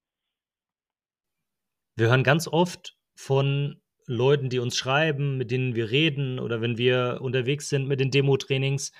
Wir 1.95 2.07
hören 2.07 2.23
ganz 2.23 2.47
oft 2.47 2.97
von 3.15 3.81
Leuten, 4.07 4.49
die 4.49 4.59
uns 4.59 4.77
schreiben, 4.77 5.37
mit 5.37 5.51
denen 5.51 5.75
wir 5.75 5.91
reden 5.91 6.39
oder 6.39 6.61
wenn 6.61 6.77
wir 6.77 7.19
unterwegs 7.21 7.69
sind 7.69 7.87
mit 7.87 7.99
den 7.99 8.11
Demo-Trainings, 8.11 8.91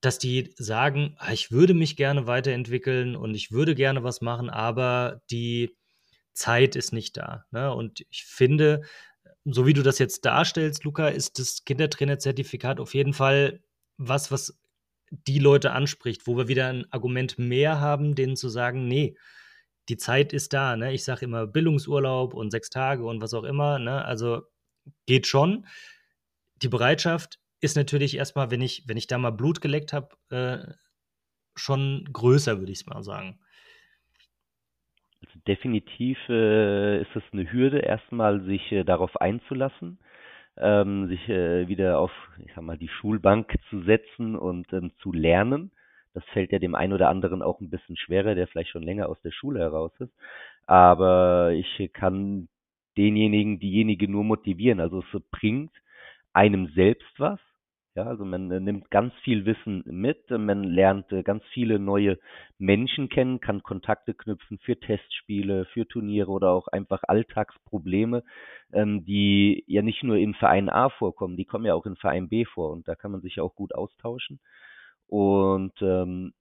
dass 0.00 0.18
die 0.18 0.52
sagen, 0.56 1.14
ah, 1.18 1.32
ich 1.32 1.52
würde 1.52 1.74
mich 1.74 1.96
gerne 1.96 2.26
weiterentwickeln 2.26 3.14
und 3.14 3.34
ich 3.34 3.52
würde 3.52 3.74
gerne 3.74 4.02
was 4.02 4.20
machen, 4.20 4.50
aber 4.50 5.20
die 5.30 5.76
Zeit 6.32 6.74
ist 6.74 6.92
nicht 6.92 7.16
da. 7.16 7.44
Ne? 7.52 7.72
Und 7.72 8.04
ich 8.10 8.24
finde, 8.24 8.82
so 9.44 9.66
wie 9.66 9.74
du 9.74 9.82
das 9.82 9.98
jetzt 9.98 10.24
darstellst, 10.24 10.82
Luca, 10.84 11.08
ist 11.08 11.38
das 11.38 11.64
Kindertrainerzertifikat 11.64 12.80
auf 12.80 12.94
jeden 12.94 13.12
Fall 13.12 13.60
was, 13.96 14.32
was 14.32 14.58
die 15.12 15.38
Leute 15.38 15.72
anspricht, 15.72 16.26
wo 16.26 16.36
wir 16.38 16.48
wieder 16.48 16.68
ein 16.68 16.90
Argument 16.90 17.38
mehr 17.38 17.80
haben, 17.80 18.14
denen 18.14 18.34
zu 18.34 18.48
sagen, 18.48 18.88
nee, 18.88 19.14
die 19.88 19.98
Zeit 19.98 20.32
ist 20.32 20.54
da. 20.54 20.76
Ne? 20.76 20.92
Ich 20.92 21.04
sage 21.04 21.26
immer 21.26 21.46
Bildungsurlaub 21.46 22.32
und 22.34 22.50
sechs 22.50 22.70
Tage 22.70 23.04
und 23.04 23.20
was 23.20 23.34
auch 23.34 23.44
immer. 23.44 23.78
Ne? 23.78 24.04
Also 24.04 24.42
geht 25.06 25.26
schon. 25.26 25.66
Die 26.62 26.68
Bereitschaft 26.68 27.40
ist 27.60 27.76
natürlich 27.76 28.16
erstmal, 28.16 28.50
wenn 28.50 28.62
ich, 28.62 28.84
wenn 28.86 28.96
ich 28.96 29.06
da 29.06 29.18
mal 29.18 29.30
Blut 29.30 29.60
geleckt 29.60 29.92
habe, 29.92 30.16
äh, 30.30 30.72
schon 31.56 32.08
größer, 32.10 32.58
würde 32.58 32.72
ich 32.72 32.86
mal 32.86 33.02
sagen. 33.02 33.38
Also 35.20 35.38
definitiv 35.46 36.18
äh, 36.28 37.02
ist 37.02 37.14
es 37.14 37.22
eine 37.32 37.52
Hürde, 37.52 37.80
erstmal 37.80 38.42
sich 38.44 38.72
äh, 38.72 38.84
darauf 38.84 39.20
einzulassen, 39.20 39.98
ähm, 40.58 41.08
sich 41.08 41.28
äh, 41.28 41.68
wieder 41.68 41.98
auf, 41.98 42.12
ich 42.44 42.52
sag 42.54 42.64
mal, 42.64 42.78
die 42.78 42.88
Schulbank 42.88 43.54
zu 43.70 43.82
setzen 43.82 44.36
und 44.36 44.72
ähm, 44.72 44.92
zu 44.98 45.12
lernen. 45.12 45.70
Das 46.14 46.24
fällt 46.26 46.52
ja 46.52 46.58
dem 46.58 46.74
einen 46.74 46.92
oder 46.92 47.08
anderen 47.08 47.42
auch 47.42 47.60
ein 47.60 47.70
bisschen 47.70 47.96
schwerer, 47.96 48.34
der 48.34 48.46
vielleicht 48.46 48.70
schon 48.70 48.82
länger 48.82 49.08
aus 49.08 49.20
der 49.22 49.30
Schule 49.30 49.60
heraus 49.60 49.92
ist. 49.98 50.12
Aber 50.66 51.52
ich 51.52 51.90
kann 51.92 52.48
denjenigen, 52.96 53.58
diejenige 53.58 54.08
nur 54.08 54.24
motivieren. 54.24 54.80
Also 54.80 55.02
es 55.02 55.22
bringt 55.30 55.72
einem 56.32 56.68
selbst 56.74 57.18
was. 57.18 57.40
Ja, 57.94 58.04
also 58.04 58.24
man 58.24 58.50
äh, 58.50 58.58
nimmt 58.58 58.90
ganz 58.90 59.12
viel 59.22 59.44
Wissen 59.44 59.82
mit, 59.86 60.30
man 60.30 60.64
lernt 60.64 61.12
äh, 61.12 61.22
ganz 61.22 61.44
viele 61.52 61.78
neue 61.78 62.18
Menschen 62.58 63.10
kennen, 63.10 63.38
kann 63.40 63.62
Kontakte 63.62 64.14
knüpfen 64.14 64.58
für 64.60 64.80
Testspiele, 64.80 65.66
für 65.66 65.86
Turniere 65.86 66.30
oder 66.30 66.52
auch 66.52 66.68
einfach 66.68 67.02
Alltagsprobleme, 67.06 68.24
ähm, 68.72 69.04
die 69.04 69.62
ja 69.66 69.82
nicht 69.82 70.02
nur 70.04 70.16
in 70.16 70.32
Verein 70.34 70.70
A 70.70 70.88
vorkommen, 70.88 71.36
die 71.36 71.44
kommen 71.44 71.66
ja 71.66 71.74
auch 71.74 71.84
in 71.84 71.96
Verein 71.96 72.30
B 72.30 72.46
vor 72.46 72.70
und 72.70 72.88
da 72.88 72.94
kann 72.94 73.10
man 73.12 73.20
sich 73.20 73.40
auch 73.40 73.54
gut 73.54 73.74
austauschen. 73.74 74.40
Und 75.06 75.74
ähm, 75.82 76.32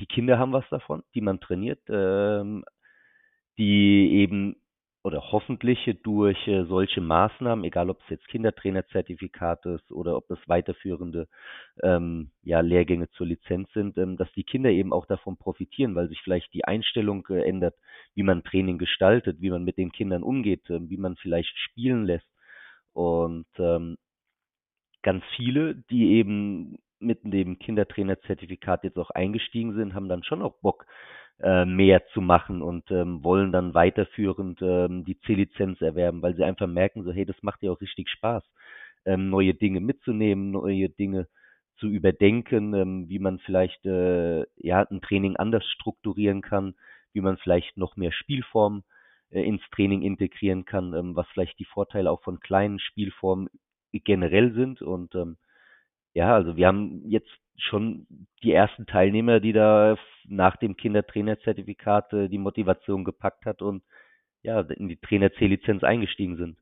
die 0.00 0.06
Kinder 0.06 0.38
haben 0.38 0.52
was 0.52 0.68
davon, 0.70 1.02
die 1.14 1.20
man 1.20 1.40
trainiert, 1.40 1.80
ähm, 1.90 2.64
die 3.58 4.12
eben 4.22 4.56
oder 5.02 5.32
hoffentlich 5.32 5.78
durch 6.02 6.46
äh, 6.46 6.64
solche 6.64 7.00
Maßnahmen, 7.00 7.64
egal 7.64 7.88
ob 7.88 8.00
es 8.02 8.10
jetzt 8.10 8.28
Kindertrainerzertifikat 8.28 9.64
ist 9.66 9.90
oder 9.92 10.16
ob 10.16 10.30
es 10.30 10.38
weiterführende 10.46 11.26
ähm, 11.82 12.30
ja, 12.42 12.60
Lehrgänge 12.60 13.08
zur 13.10 13.26
Lizenz 13.26 13.72
sind, 13.72 13.96
ähm, 13.96 14.18
dass 14.18 14.30
die 14.32 14.44
Kinder 14.44 14.70
eben 14.70 14.92
auch 14.92 15.06
davon 15.06 15.38
profitieren, 15.38 15.94
weil 15.94 16.08
sich 16.08 16.20
vielleicht 16.22 16.52
die 16.52 16.64
Einstellung 16.66 17.26
äh, 17.30 17.48
ändert, 17.48 17.76
wie 18.14 18.22
man 18.22 18.44
Training 18.44 18.76
gestaltet, 18.76 19.40
wie 19.40 19.50
man 19.50 19.64
mit 19.64 19.78
den 19.78 19.90
Kindern 19.90 20.22
umgeht, 20.22 20.68
äh, 20.68 20.80
wie 20.90 20.98
man 20.98 21.16
vielleicht 21.16 21.56
spielen 21.58 22.04
lässt. 22.04 22.28
Und 22.92 23.46
ähm, 23.58 23.96
ganz 25.02 25.24
viele, 25.36 25.76
die 25.90 26.12
eben 26.12 26.78
mit 26.98 27.20
dem 27.24 27.58
Kindertrainerzertifikat 27.58 28.84
jetzt 28.84 28.98
auch 28.98 29.10
eingestiegen 29.10 29.74
sind, 29.74 29.94
haben 29.94 30.10
dann 30.10 30.22
schon 30.24 30.42
auch 30.42 30.60
Bock, 30.60 30.84
äh, 31.42 31.64
mehr 31.64 32.06
zu 32.08 32.20
machen 32.20 32.62
und 32.62 32.90
ähm, 32.90 33.24
wollen 33.24 33.52
dann 33.52 33.74
weiterführend 33.74 34.60
ähm, 34.62 35.04
die 35.04 35.18
C-Lizenz 35.20 35.80
erwerben, 35.80 36.22
weil 36.22 36.34
sie 36.34 36.44
einfach 36.44 36.66
merken, 36.66 37.02
so 37.04 37.12
hey, 37.12 37.24
das 37.24 37.42
macht 37.42 37.62
ja 37.62 37.70
auch 37.70 37.80
richtig 37.80 38.08
Spaß, 38.10 38.44
ähm, 39.06 39.30
neue 39.30 39.54
Dinge 39.54 39.80
mitzunehmen, 39.80 40.50
neue 40.50 40.88
Dinge 40.88 41.28
zu 41.78 41.88
überdenken, 41.88 42.74
ähm, 42.74 43.08
wie 43.08 43.18
man 43.18 43.38
vielleicht 43.38 43.84
äh, 43.86 44.44
ja 44.56 44.82
ein 44.90 45.00
Training 45.00 45.36
anders 45.36 45.64
strukturieren 45.64 46.42
kann, 46.42 46.74
wie 47.12 47.22
man 47.22 47.38
vielleicht 47.38 47.76
noch 47.76 47.96
mehr 47.96 48.12
Spielformen 48.12 48.84
äh, 49.30 49.42
ins 49.42 49.62
Training 49.70 50.02
integrieren 50.02 50.64
kann, 50.66 50.92
ähm, 50.94 51.16
was 51.16 51.26
vielleicht 51.28 51.58
die 51.58 51.64
Vorteile 51.64 52.10
auch 52.10 52.22
von 52.22 52.40
kleinen 52.40 52.78
Spielformen 52.78 53.48
generell 53.92 54.52
sind 54.52 54.82
und 54.82 55.14
ähm, 55.14 55.36
ja, 56.14 56.34
also 56.34 56.56
wir 56.56 56.66
haben 56.66 57.02
jetzt 57.08 57.30
schon 57.56 58.06
die 58.42 58.52
ersten 58.52 58.86
Teilnehmer, 58.86 59.40
die 59.40 59.52
da 59.52 59.96
nach 60.24 60.56
dem 60.56 60.76
Kindertrainerzertifikat 60.76 62.12
äh, 62.12 62.28
die 62.28 62.38
Motivation 62.38 63.04
gepackt 63.04 63.44
hat 63.46 63.62
und 63.62 63.82
ja, 64.42 64.60
in 64.60 64.88
die 64.88 64.96
Trainer-C-Lizenz 64.96 65.82
eingestiegen 65.84 66.36
sind. 66.36 66.58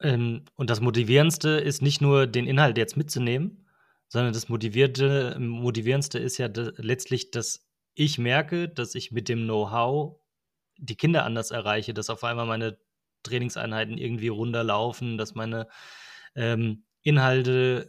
Ähm, 0.00 0.44
und 0.56 0.70
das 0.70 0.80
Motivierendste 0.80 1.50
ist 1.50 1.82
nicht 1.82 2.00
nur 2.00 2.26
den 2.26 2.46
Inhalt 2.46 2.78
jetzt 2.78 2.96
mitzunehmen, 2.96 3.66
sondern 4.08 4.32
das 4.32 4.48
Motivierte, 4.48 5.36
Motivierendste 5.38 6.18
ist 6.18 6.38
ja 6.38 6.48
letztlich, 6.76 7.30
dass 7.30 7.68
ich 7.94 8.18
merke, 8.18 8.68
dass 8.68 8.94
ich 8.94 9.12
mit 9.12 9.28
dem 9.28 9.44
Know-how 9.44 10.20
die 10.78 10.96
Kinder 10.96 11.24
anders 11.24 11.50
erreiche, 11.50 11.94
dass 11.94 12.10
auf 12.10 12.24
einmal 12.24 12.46
meine 12.46 12.78
Trainingseinheiten 13.22 13.98
irgendwie 13.98 14.28
runterlaufen, 14.28 15.16
dass 15.16 15.34
meine 15.34 15.68
ähm, 16.34 16.84
Inhalte 17.04 17.88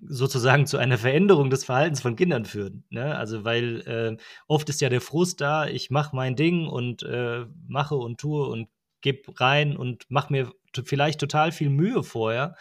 sozusagen 0.00 0.66
zu 0.66 0.76
einer 0.76 0.98
Veränderung 0.98 1.50
des 1.50 1.64
Verhaltens 1.64 2.00
von 2.00 2.14
Kindern 2.14 2.44
führen. 2.44 2.84
Ne? 2.90 3.16
Also 3.16 3.44
weil 3.44 3.80
äh, 3.80 4.16
oft 4.46 4.68
ist 4.68 4.80
ja 4.80 4.88
der 4.88 5.00
Frust 5.00 5.40
da, 5.40 5.66
ich 5.66 5.90
mache 5.90 6.14
mein 6.14 6.36
Ding 6.36 6.68
und 6.68 7.02
äh, 7.02 7.46
mache 7.66 7.96
und 7.96 8.20
tue 8.20 8.46
und 8.46 8.68
gebe 9.00 9.40
rein 9.40 9.76
und 9.76 10.04
mache 10.08 10.32
mir 10.32 10.52
vielleicht 10.84 11.20
total 11.20 11.50
viel 11.50 11.70
Mühe 11.70 12.02
vorher 12.04 12.56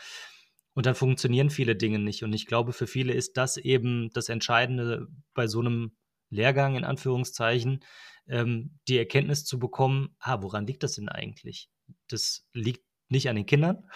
und 0.73 0.85
dann 0.85 0.95
funktionieren 0.95 1.49
viele 1.49 1.75
Dinge 1.75 1.99
nicht. 1.99 2.23
Und 2.23 2.33
ich 2.33 2.45
glaube, 2.45 2.73
für 2.73 2.87
viele 2.87 3.13
ist 3.13 3.37
das 3.37 3.57
eben 3.57 4.09
das 4.13 4.29
Entscheidende 4.29 5.07
bei 5.33 5.47
so 5.47 5.59
einem 5.59 5.95
Lehrgang 6.29 6.75
in 6.75 6.83
Anführungszeichen, 6.83 7.83
ähm, 8.27 8.77
die 8.87 8.97
Erkenntnis 8.97 9.45
zu 9.45 9.59
bekommen, 9.59 10.15
ah, 10.19 10.41
woran 10.41 10.67
liegt 10.67 10.83
das 10.83 10.93
denn 10.93 11.09
eigentlich? 11.09 11.69
Das 12.07 12.47
liegt 12.53 12.83
nicht 13.09 13.29
an 13.29 13.37
den 13.37 13.45
Kindern, 13.45 13.89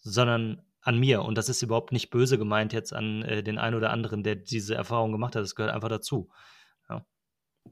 sondern 0.00 0.62
an 0.82 0.98
mir. 0.98 1.22
Und 1.22 1.36
das 1.36 1.48
ist 1.48 1.62
überhaupt 1.62 1.92
nicht 1.92 2.10
böse 2.10 2.38
gemeint 2.38 2.72
jetzt 2.72 2.92
an 2.92 3.22
äh, 3.22 3.42
den 3.42 3.58
einen 3.58 3.76
oder 3.76 3.90
anderen, 3.90 4.22
der 4.22 4.36
diese 4.36 4.74
Erfahrung 4.74 5.12
gemacht 5.12 5.36
hat. 5.36 5.42
Das 5.42 5.54
gehört 5.54 5.74
einfach 5.74 5.88
dazu. 5.88 6.30
Ja. 6.88 7.04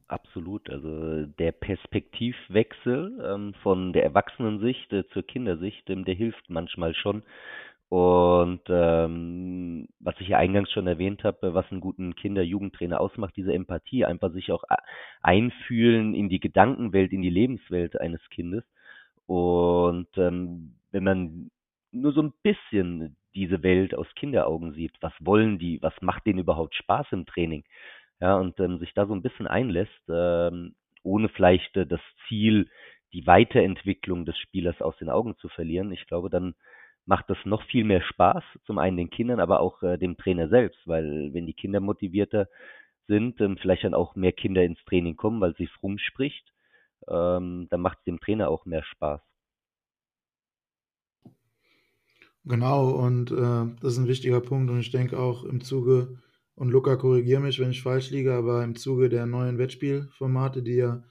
Absolut. 0.06 0.68
Also 0.70 1.26
der 1.26 1.52
Perspektivwechsel 1.52 3.18
ähm, 3.24 3.54
von 3.62 3.92
der 3.92 4.04
Erwachsenensicht 4.04 4.92
äh, 4.92 5.08
zur 5.08 5.22
Kindersicht, 5.22 5.88
ähm, 5.88 6.04
der 6.04 6.14
hilft 6.14 6.50
manchmal 6.50 6.94
schon. 6.94 7.22
Und 7.88 8.60
ähm, 8.68 9.88
was 9.98 10.14
ich 10.18 10.28
ja 10.28 10.36
eingangs 10.36 10.70
schon 10.70 10.86
erwähnt 10.86 11.24
habe, 11.24 11.54
was 11.54 11.64
einen 11.70 11.80
guten 11.80 12.14
Kinder-Jugendtrainer 12.14 13.00
ausmacht, 13.00 13.34
diese 13.34 13.54
Empathie, 13.54 14.04
einfach 14.04 14.30
sich 14.30 14.52
auch 14.52 14.62
einfühlen 15.22 16.14
in 16.14 16.28
die 16.28 16.40
Gedankenwelt, 16.40 17.12
in 17.12 17.22
die 17.22 17.30
Lebenswelt 17.30 17.98
eines 17.98 18.20
Kindes. 18.28 18.62
Und 19.24 20.08
ähm, 20.18 20.74
wenn 20.90 21.04
man 21.04 21.50
nur 21.92 22.12
so 22.12 22.22
ein 22.22 22.32
bisschen 22.42 23.16
diese 23.34 23.62
Welt 23.62 23.94
aus 23.94 24.06
Kinderaugen 24.16 24.72
sieht. 24.74 24.92
Was 25.00 25.12
wollen 25.20 25.58
die? 25.58 25.80
Was 25.82 25.94
macht 26.00 26.26
denen 26.26 26.40
überhaupt 26.40 26.74
Spaß 26.74 27.06
im 27.12 27.26
Training? 27.26 27.64
Ja, 28.20 28.36
und 28.36 28.58
ähm, 28.60 28.78
sich 28.78 28.94
da 28.94 29.06
so 29.06 29.14
ein 29.14 29.22
bisschen 29.22 29.46
einlässt, 29.46 29.92
ähm, 30.08 30.74
ohne 31.02 31.28
vielleicht 31.28 31.76
äh, 31.76 31.86
das 31.86 32.00
Ziel, 32.26 32.68
die 33.12 33.26
Weiterentwicklung 33.26 34.26
des 34.26 34.36
Spielers 34.38 34.80
aus 34.82 34.96
den 34.98 35.08
Augen 35.10 35.36
zu 35.38 35.48
verlieren. 35.48 35.92
Ich 35.92 36.06
glaube, 36.06 36.30
dann 36.30 36.54
macht 37.06 37.30
das 37.30 37.38
noch 37.44 37.62
viel 37.64 37.84
mehr 37.84 38.02
Spaß, 38.02 38.44
zum 38.66 38.78
einen 38.78 38.96
den 38.98 39.10
Kindern, 39.10 39.40
aber 39.40 39.60
auch 39.60 39.82
äh, 39.82 39.96
dem 39.98 40.16
Trainer 40.18 40.48
selbst, 40.48 40.80
weil 40.86 41.32
wenn 41.32 41.46
die 41.46 41.54
Kinder 41.54 41.80
motivierter 41.80 42.48
sind, 43.06 43.40
ähm, 43.40 43.56
vielleicht 43.58 43.84
dann 43.84 43.94
auch 43.94 44.14
mehr 44.16 44.32
Kinder 44.32 44.62
ins 44.64 44.84
Training 44.84 45.16
kommen, 45.16 45.40
weil 45.40 45.54
sie 45.56 45.64
es 45.64 45.82
rumspricht, 45.82 46.52
ähm, 47.08 47.68
dann 47.70 47.80
macht 47.80 47.98
es 47.98 48.04
dem 48.04 48.20
Trainer 48.20 48.50
auch 48.50 48.66
mehr 48.66 48.82
Spaß. 48.84 49.22
Genau, 52.48 52.90
und 52.90 53.30
äh, 53.30 53.66
das 53.80 53.92
ist 53.92 53.98
ein 53.98 54.08
wichtiger 54.08 54.40
Punkt. 54.40 54.70
Und 54.70 54.80
ich 54.80 54.90
denke 54.90 55.18
auch 55.18 55.44
im 55.44 55.60
Zuge, 55.60 56.18
und 56.54 56.70
Luca, 56.70 56.96
korrigiere 56.96 57.40
mich, 57.40 57.58
wenn 57.60 57.70
ich 57.70 57.82
falsch 57.82 58.10
liege, 58.10 58.34
aber 58.34 58.64
im 58.64 58.74
Zuge 58.74 59.10
der 59.10 59.26
neuen 59.26 59.58
Wettspielformate, 59.58 60.62
die 60.62 60.76
ja, 60.76 61.04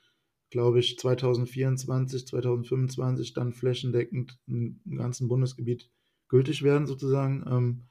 glaube 0.49 0.79
ich, 0.79 0.97
2024, 0.97 2.25
2025 2.27 3.33
dann 3.33 3.53
flächendeckend 3.53 4.39
im 4.47 4.81
ganzen 4.97 5.27
Bundesgebiet 5.27 5.91
gültig 6.27 6.63
werden, 6.63 6.87
sozusagen, 6.87 7.45
ähm, 7.47 7.87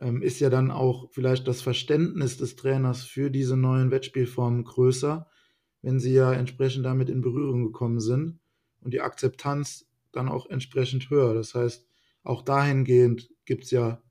ähm, 0.00 0.20
ist 0.20 0.40
ja 0.40 0.50
dann 0.50 0.72
auch 0.72 1.08
vielleicht 1.12 1.46
das 1.46 1.62
Verständnis 1.62 2.36
des 2.36 2.56
Trainers 2.56 3.04
für 3.04 3.30
diese 3.30 3.56
neuen 3.56 3.92
Wettspielformen 3.92 4.64
größer, 4.64 5.30
wenn 5.82 6.00
sie 6.00 6.14
ja 6.14 6.32
entsprechend 6.32 6.84
damit 6.84 7.10
in 7.10 7.22
Berührung 7.22 7.64
gekommen 7.64 8.00
sind 8.00 8.40
und 8.80 8.92
die 8.92 9.00
Akzeptanz 9.00 9.86
dann 10.10 10.28
auch 10.28 10.46
entsprechend 10.46 11.10
höher. 11.10 11.32
Das 11.34 11.54
heißt, 11.54 11.86
auch 12.22 12.42
dahingehend 12.42 13.30
gibt 13.44 13.64
es 13.64 13.70
ja 13.70 14.02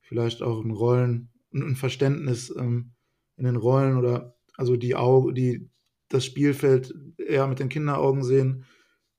vielleicht 0.00 0.42
auch 0.42 0.62
ein 0.62 0.70
Rollen, 0.70 1.30
ein 1.52 1.76
Verständnis 1.76 2.54
ähm, 2.56 2.92
in 3.36 3.44
den 3.44 3.56
Rollen 3.56 3.96
oder 3.96 4.36
also 4.56 4.76
die 4.76 4.96
Augen, 4.96 5.34
die 5.34 5.70
das 6.08 6.24
Spielfeld 6.24 6.94
eher 7.18 7.46
mit 7.46 7.58
den 7.58 7.68
Kinderaugen 7.68 8.24
sehen, 8.24 8.64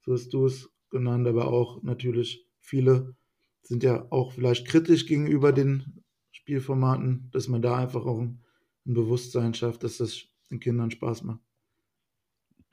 so 0.01 0.13
hast 0.13 0.29
du 0.33 0.45
es 0.45 0.69
genannt, 0.89 1.27
aber 1.27 1.47
auch 1.47 1.83
natürlich 1.83 2.47
viele 2.59 3.15
sind 3.61 3.83
ja 3.83 4.07
auch 4.11 4.33
vielleicht 4.33 4.67
kritisch 4.67 5.05
gegenüber 5.05 5.51
den 5.51 6.03
Spielformaten, 6.31 7.29
dass 7.31 7.47
man 7.47 7.61
da 7.61 7.77
einfach 7.77 8.05
auch 8.05 8.19
ein, 8.19 8.43
ein 8.85 8.93
Bewusstsein 8.93 9.53
schafft, 9.53 9.83
dass 9.83 9.97
das 9.97 10.25
den 10.49 10.59
Kindern 10.59 10.89
Spaß 10.89 11.23
macht 11.23 11.41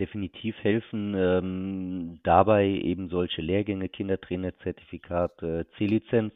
definitiv 0.00 0.56
helfen 0.62 1.14
ähm, 1.16 2.20
dabei 2.22 2.66
eben 2.68 3.08
solche 3.08 3.42
Lehrgänge, 3.42 3.88
Kindertrainerzertifikat, 3.88 5.42
äh, 5.42 5.64
C-Lizenz, 5.76 6.34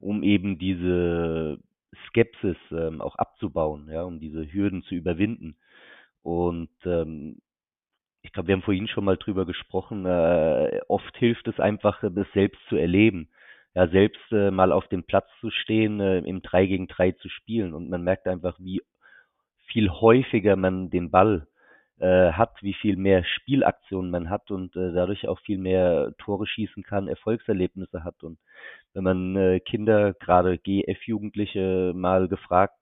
um 0.00 0.22
eben 0.22 0.58
diese 0.58 1.58
Skepsis 2.08 2.56
ähm, 2.70 3.00
auch 3.00 3.16
abzubauen, 3.16 3.88
ja, 3.90 4.02
um 4.02 4.20
diese 4.20 4.50
Hürden 4.52 4.82
zu 4.82 4.94
überwinden. 4.94 5.56
Und 6.22 6.70
ähm, 6.84 7.38
ich 8.22 8.32
glaube, 8.32 8.48
wir 8.48 8.54
haben 8.56 8.62
vorhin 8.62 8.88
schon 8.88 9.04
mal 9.04 9.16
drüber 9.16 9.46
gesprochen, 9.46 10.04
äh, 10.04 10.80
oft 10.88 11.16
hilft 11.16 11.46
es 11.48 11.60
einfach, 11.60 12.02
das 12.02 12.26
selbst 12.34 12.60
zu 12.68 12.76
erleben. 12.76 13.28
ja 13.74 13.88
selbst 13.88 14.32
äh, 14.32 14.50
mal 14.50 14.72
auf 14.72 14.88
dem 14.88 15.04
Platz 15.04 15.28
zu 15.40 15.50
stehen, 15.50 16.00
äh, 16.00 16.18
im 16.18 16.42
3 16.42 16.66
gegen 16.66 16.88
3 16.88 17.12
zu 17.12 17.28
spielen. 17.28 17.74
Und 17.74 17.88
man 17.90 18.02
merkt 18.02 18.26
einfach, 18.26 18.58
wie 18.58 18.82
viel 19.66 19.90
häufiger 19.90 20.56
man 20.56 20.90
den 20.90 21.10
Ball 21.10 21.46
äh, 21.98 22.32
hat, 22.32 22.62
wie 22.62 22.74
viel 22.74 22.96
mehr 22.96 23.24
Spielaktionen 23.24 24.10
man 24.10 24.28
hat 24.30 24.50
und 24.50 24.76
äh, 24.76 24.92
dadurch 24.92 25.28
auch 25.28 25.40
viel 25.40 25.58
mehr 25.58 26.12
Tore 26.18 26.46
schießen 26.46 26.82
kann, 26.82 27.08
Erfolgserlebnisse 27.08 28.04
hat. 28.04 28.22
Und 28.22 28.38
wenn 28.94 29.04
man 29.04 29.36
äh, 29.36 29.60
Kinder, 29.60 30.12
gerade 30.14 30.58
GF-Jugendliche, 30.58 31.92
mal 31.94 32.28
gefragt, 32.28 32.74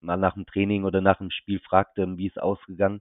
mal 0.00 0.16
nach 0.16 0.34
dem 0.34 0.46
Training 0.46 0.84
oder 0.84 1.00
nach 1.00 1.18
dem 1.18 1.30
Spiel 1.30 1.60
fragt, 1.60 1.98
ähm, 1.98 2.18
wie 2.18 2.28
es 2.28 2.38
ausgegangen, 2.38 3.00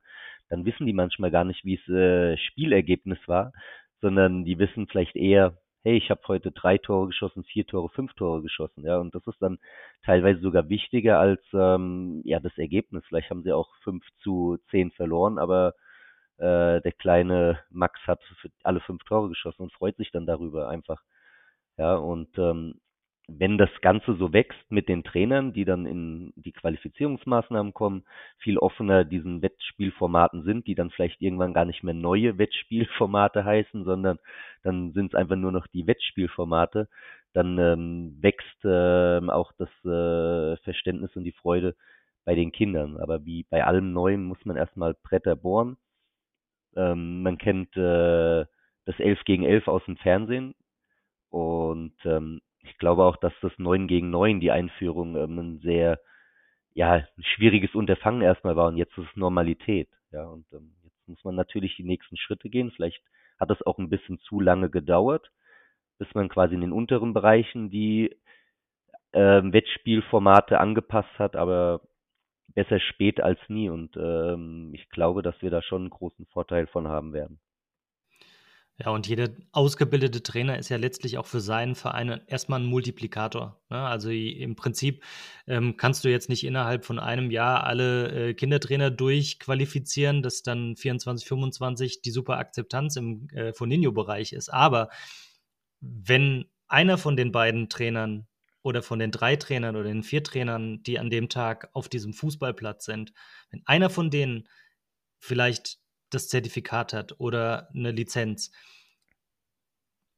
dann 0.50 0.66
wissen 0.66 0.86
die 0.86 0.94
manchmal 0.94 1.32
gar 1.32 1.44
nicht, 1.44 1.64
wie 1.64 1.76
es 1.76 1.88
äh, 1.88 2.38
Spielergebnis 2.38 3.20
war, 3.28 3.54
sondern 4.02 4.46
die 4.46 4.58
wissen 4.58 4.88
vielleicht 4.88 5.16
eher, 5.16 5.58
hey, 5.84 5.98
ich 5.98 6.10
habe 6.10 6.22
heute 6.28 6.52
drei 6.52 6.78
Tore 6.78 7.08
geschossen, 7.08 7.44
vier 7.44 7.66
Tore, 7.66 7.90
fünf 7.90 8.14
Tore 8.14 8.42
geschossen, 8.42 8.86
ja, 8.86 8.98
und 8.98 9.16
das 9.16 9.26
ist 9.28 9.42
dann 9.42 9.60
teilweise 10.04 10.42
sogar 10.42 10.70
wichtiger 10.70 11.20
als 11.20 11.42
ähm, 11.54 12.22
ja 12.26 12.40
das 12.40 12.58
Ergebnis. 12.58 13.04
Vielleicht 13.08 13.30
haben 13.30 13.44
sie 13.44 13.54
auch 13.54 13.70
fünf 13.84 14.06
zu 14.24 14.58
zehn 14.72 14.92
verloren, 14.92 15.38
aber 15.40 15.74
äh, 16.38 16.82
der 16.82 16.94
kleine 16.94 17.60
Max 17.70 18.00
hat 18.08 18.22
alle 18.64 18.82
fünf 18.82 19.04
Tore 19.06 19.30
geschossen 19.30 19.64
und 19.64 19.74
freut 19.74 19.98
sich 19.98 20.12
dann 20.12 20.26
darüber 20.26 20.70
einfach. 20.70 21.02
Ja, 21.78 21.96
und 21.96 22.38
ähm, 22.38 22.80
wenn 23.38 23.58
das 23.58 23.70
Ganze 23.82 24.16
so 24.16 24.34
wächst 24.34 24.72
mit 24.72 24.90
den 24.90 25.04
Trainern, 25.04 25.54
die 25.54 25.66
dann 25.66 25.86
in 25.86 26.34
die 26.36 26.52
Qualifizierungsmaßnahmen 26.52 27.74
kommen, 27.74 28.04
viel 28.40 28.58
offener 28.58 29.04
diesen 29.04 29.42
Wettspielformaten 29.42 30.44
sind, 30.44 30.68
die 30.68 30.76
dann 30.76 30.90
vielleicht 30.90 31.22
irgendwann 31.22 31.54
gar 31.54 31.66
nicht 31.66 31.84
mehr 31.84 31.94
neue 31.94 32.38
Wettspielformate 32.38 33.46
heißen, 33.46 33.84
sondern 33.86 34.20
dann 34.64 34.94
sind 34.94 35.14
es 35.14 35.16
einfach 35.16 35.36
nur 35.36 35.52
noch 35.52 35.68
die 35.68 35.88
Wettspielformate, 35.88 36.90
dann 37.34 37.58
ähm, 37.60 38.18
wächst 38.22 38.58
ähm, 38.64 39.30
auch 39.30 39.52
das 39.58 39.70
äh, 39.86 40.58
Verständnis 40.64 41.16
und 41.16 41.24
die 41.24 41.32
Freude 41.32 41.76
bei 42.26 42.36
den 42.36 42.52
Kindern. 42.52 42.98
Aber 42.98 43.26
wie 43.26 43.44
bei 43.50 43.64
allem 43.64 43.94
Neuem 43.94 44.24
muss 44.24 44.44
man 44.46 44.58
erstmal 44.58 44.96
Bretter 45.04 45.36
bohren. 45.36 45.78
Ähm, 46.76 47.24
man 47.24 47.38
kennt 47.38 47.76
äh, 47.78 48.46
das 48.86 49.00
11 49.00 49.24
gegen 49.26 49.44
11 49.44 49.68
aus 49.68 49.86
dem 49.86 49.98
Fernsehen 49.98 50.56
und 51.30 51.94
ähm, 52.06 52.42
ich 52.62 52.78
glaube 52.78 53.04
auch, 53.04 53.18
dass 53.18 53.34
das 53.42 53.52
9 53.58 53.88
gegen 53.88 54.10
9, 54.10 54.40
die 54.40 54.52
Einführung, 54.52 55.16
ähm, 55.16 55.40
ein 55.40 55.60
sehr, 55.60 56.00
ja, 56.74 56.94
ein 56.94 57.24
schwieriges 57.36 57.76
Unterfangen 57.76 58.22
erstmal 58.22 58.56
war 58.56 58.68
und 58.68 58.78
jetzt 58.78 58.98
ist 58.98 59.08
es 59.10 59.16
Normalität. 59.16 59.90
Ja, 60.12 60.26
und 60.26 60.46
ähm, 60.54 60.76
jetzt 60.84 61.08
muss 61.08 61.24
man 61.24 61.36
natürlich 61.36 61.76
die 61.76 61.84
nächsten 61.84 62.18
Schritte 62.18 62.50
gehen. 62.50 62.72
Vielleicht 62.72 63.02
hat 63.40 63.52
es 63.52 63.66
auch 63.66 63.78
ein 63.78 63.90
bisschen 63.90 64.20
zu 64.20 64.40
lange 64.40 64.70
gedauert, 64.70 65.32
bis 65.98 66.14
man 66.14 66.30
quasi 66.30 66.56
in 66.56 66.62
den 66.62 66.74
unteren 66.74 67.14
Bereichen 67.14 67.70
die 67.70 68.16
ähm, 69.14 69.54
Wettspielformate 69.54 70.60
angepasst 70.60 71.18
hat, 71.18 71.36
aber 71.36 71.82
besser 72.54 72.80
spät 72.80 73.22
als 73.22 73.40
nie. 73.48 73.70
Und 73.70 73.96
ähm, 73.98 74.72
ich 74.74 74.90
glaube, 74.90 75.22
dass 75.22 75.42
wir 75.42 75.52
da 75.52 75.62
schon 75.62 75.84
einen 75.84 75.90
großen 75.92 76.26
Vorteil 76.28 76.68
von 76.68 76.88
haben 76.88 77.14
werden. 77.14 77.40
Ja, 78.82 78.92
und 78.92 79.08
jeder 79.08 79.30
ausgebildete 79.52 80.24
Trainer 80.24 80.58
ist 80.58 80.70
ja 80.70 80.78
letztlich 80.78 81.18
auch 81.18 81.26
für 81.26 81.42
seinen 81.42 81.76
Verein 81.76 82.22
erstmal 82.28 82.62
ein 82.62 82.66
Multiplikator. 82.66 83.62
Ne? 83.70 83.78
Also 83.78 84.10
im 84.10 84.56
Prinzip 84.56 85.04
ähm, 85.48 85.76
kannst 85.76 86.06
du 86.06 86.10
jetzt 86.10 86.30
nicht 86.30 86.46
innerhalb 86.46 86.86
von 86.86 86.98
einem 86.98 87.30
Jahr 87.30 87.66
alle 87.66 88.30
äh, 88.30 88.34
Kindertrainer 88.34 88.90
durchqualifizieren, 88.90 90.24
dass 90.24 90.44
dann 90.44 90.78
24, 90.78 91.28
25 91.28 92.02
die 92.02 92.12
super 92.12 92.38
Akzeptanz 92.38 92.96
im 92.96 93.28
äh, 93.32 93.52
Foninho-Bereich 93.52 94.32
ist. 94.32 94.48
Aber 94.48 94.88
wenn 95.82 96.46
einer 96.70 96.98
von 96.98 97.18
den 97.18 97.34
beiden 97.34 97.68
Trainern 97.68 98.28
oder 98.62 98.82
von 98.82 99.00
den 99.00 99.12
drei 99.12 99.36
Trainern 99.36 99.76
oder 99.76 99.90
den 99.90 100.04
vier 100.04 100.24
Trainern, 100.24 100.84
die 100.84 101.00
an 101.00 101.10
dem 101.10 101.28
Tag 101.28 101.70
auf 101.74 101.90
diesem 101.90 102.14
Fußballplatz 102.14 102.86
sind, 102.86 103.12
wenn 103.50 103.62
einer 103.66 103.90
von 103.90 104.10
denen 104.10 104.48
vielleicht 105.20 105.80
das 106.10 106.28
Zertifikat 106.30 106.94
hat 106.94 107.20
oder 107.20 107.70
eine 107.74 107.92
Lizenz 107.92 108.52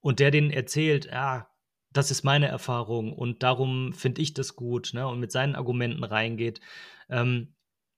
und 0.01 0.19
der 0.19 0.31
denen 0.31 0.51
erzählt, 0.51 1.05
ja, 1.05 1.47
das 1.93 2.11
ist 2.11 2.23
meine 2.23 2.47
Erfahrung 2.47 3.13
und 3.13 3.43
darum 3.43 3.93
finde 3.93 4.21
ich 4.21 4.33
das 4.33 4.55
gut 4.55 4.91
ne, 4.93 5.07
und 5.07 5.19
mit 5.19 5.31
seinen 5.31 5.55
Argumenten 5.55 6.03
reingeht. 6.03 6.61
Ähm, 7.09 7.53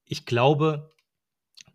ich 0.06 0.26
glaube, 0.26 0.92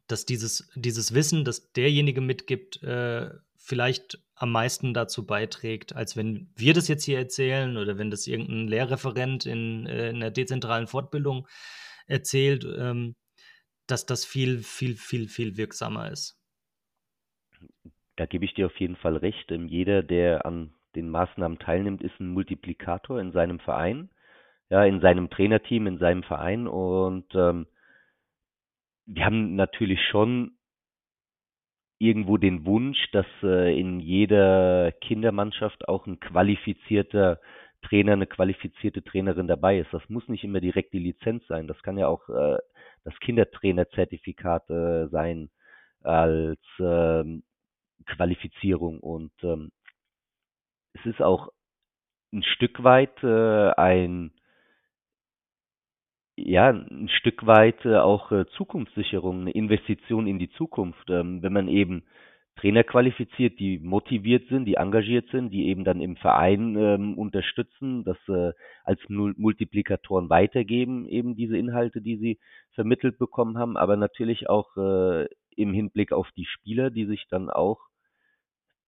dass 0.06 0.24
dieses, 0.24 0.70
dieses 0.74 1.14
Wissen, 1.14 1.44
das 1.44 1.72
derjenige 1.72 2.20
mitgibt, 2.20 2.82
äh, 2.82 3.30
vielleicht 3.56 4.18
am 4.34 4.52
meisten 4.52 4.94
dazu 4.94 5.26
beiträgt, 5.26 5.94
als 5.94 6.16
wenn 6.16 6.50
wir 6.56 6.74
das 6.74 6.88
jetzt 6.88 7.04
hier 7.04 7.18
erzählen 7.18 7.76
oder 7.76 7.98
wenn 7.98 8.10
das 8.10 8.26
irgendein 8.26 8.68
Lehrreferent 8.68 9.46
in, 9.46 9.86
äh, 9.86 10.10
in 10.10 10.16
einer 10.16 10.30
dezentralen 10.30 10.86
Fortbildung 10.86 11.46
erzählt. 12.06 12.64
Ähm, 12.64 13.14
dass 13.90 14.06
das 14.06 14.24
viel, 14.24 14.58
viel, 14.58 14.96
viel, 14.96 15.28
viel 15.28 15.56
wirksamer 15.56 16.10
ist. 16.10 16.38
Da 18.16 18.26
gebe 18.26 18.44
ich 18.44 18.54
dir 18.54 18.66
auf 18.66 18.76
jeden 18.78 18.96
Fall 18.96 19.16
recht. 19.16 19.50
Jeder, 19.50 20.02
der 20.02 20.44
an 20.44 20.74
den 20.94 21.08
Maßnahmen 21.08 21.58
teilnimmt, 21.58 22.02
ist 22.02 22.18
ein 22.20 22.28
Multiplikator 22.28 23.20
in 23.20 23.32
seinem 23.32 23.60
Verein, 23.60 24.10
ja, 24.70 24.84
in 24.84 25.00
seinem 25.00 25.30
Trainerteam, 25.30 25.86
in 25.86 25.98
seinem 25.98 26.22
Verein. 26.22 26.66
Und 26.66 27.26
ähm, 27.34 27.66
wir 29.06 29.24
haben 29.24 29.54
natürlich 29.54 30.00
schon 30.10 30.58
irgendwo 31.98 32.36
den 32.36 32.64
Wunsch, 32.64 32.98
dass 33.12 33.26
äh, 33.42 33.78
in 33.78 34.00
jeder 34.00 34.92
Kindermannschaft 35.00 35.88
auch 35.88 36.06
ein 36.06 36.20
qualifizierter 36.20 37.40
Trainer, 37.82 38.12
eine 38.12 38.26
qualifizierte 38.26 39.02
Trainerin 39.02 39.46
dabei 39.46 39.78
ist. 39.78 39.92
Das 39.92 40.02
muss 40.08 40.28
nicht 40.28 40.44
immer 40.44 40.60
direkt 40.60 40.92
die 40.92 40.98
Lizenz 40.98 41.46
sein. 41.46 41.66
Das 41.66 41.80
kann 41.82 41.98
ja 41.98 42.08
auch 42.08 42.28
äh, 42.28 42.58
das 43.04 43.18
Kindertrainerzertifikat 43.20 44.68
äh, 44.70 45.08
sein 45.08 45.50
als 46.02 46.60
ähm, 46.80 47.42
Qualifizierung. 48.06 49.00
Und 49.00 49.32
ähm, 49.42 49.70
es 50.94 51.06
ist 51.06 51.22
auch 51.22 51.48
ein 52.32 52.42
Stück 52.42 52.82
weit 52.82 53.22
äh, 53.22 53.70
ein 53.72 54.32
ja, 56.36 56.70
ein 56.70 57.08
Stück 57.18 57.46
weit 57.46 57.84
äh, 57.84 57.96
auch 57.96 58.30
äh, 58.30 58.46
Zukunftssicherung, 58.56 59.40
eine 59.40 59.50
Investition 59.50 60.28
in 60.28 60.38
die 60.38 60.50
Zukunft, 60.50 61.10
ähm, 61.10 61.42
wenn 61.42 61.52
man 61.52 61.66
eben 61.66 62.04
Trainer 62.60 62.82
qualifiziert, 62.82 63.58
die 63.58 63.78
motiviert 63.78 64.48
sind, 64.48 64.64
die 64.64 64.74
engagiert 64.74 65.28
sind, 65.30 65.50
die 65.50 65.68
eben 65.68 65.84
dann 65.84 66.00
im 66.00 66.16
Verein 66.16 66.76
ähm, 66.76 67.16
unterstützen, 67.16 68.04
das 68.04 68.16
äh, 68.28 68.52
als 68.84 69.00
Multiplikatoren 69.08 70.28
weitergeben, 70.28 71.06
eben 71.06 71.36
diese 71.36 71.56
Inhalte, 71.56 72.00
die 72.00 72.16
sie 72.16 72.38
vermittelt 72.74 73.18
bekommen 73.18 73.58
haben, 73.58 73.76
aber 73.76 73.96
natürlich 73.96 74.48
auch 74.48 74.76
äh, 74.76 75.26
im 75.56 75.72
Hinblick 75.72 76.12
auf 76.12 76.28
die 76.36 76.46
Spieler, 76.46 76.90
die 76.90 77.06
sich 77.06 77.26
dann 77.30 77.48
auch 77.48 77.78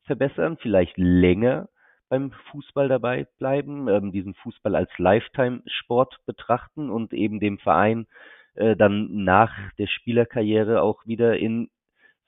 verbessern, 0.05 0.57
vielleicht 0.61 0.97
länger 0.97 1.69
beim 2.09 2.33
Fußball 2.51 2.89
dabei 2.89 3.29
bleiben, 3.39 3.89
ähm, 3.89 4.11
diesen 4.11 4.35
Fußball 4.35 4.75
als 4.75 4.91
Lifetime-Sport 4.99 6.19
betrachten 6.27 6.91
und 6.91 7.13
eben 7.13 7.39
dem 7.39 7.59
Verein 7.59 8.07
äh, 8.55 8.75
dann 8.75 9.25
nach 9.25 9.53
der 9.79 9.87
Spielerkarriere 9.87 10.83
auch 10.83 11.07
wieder 11.07 11.39
in 11.39 11.71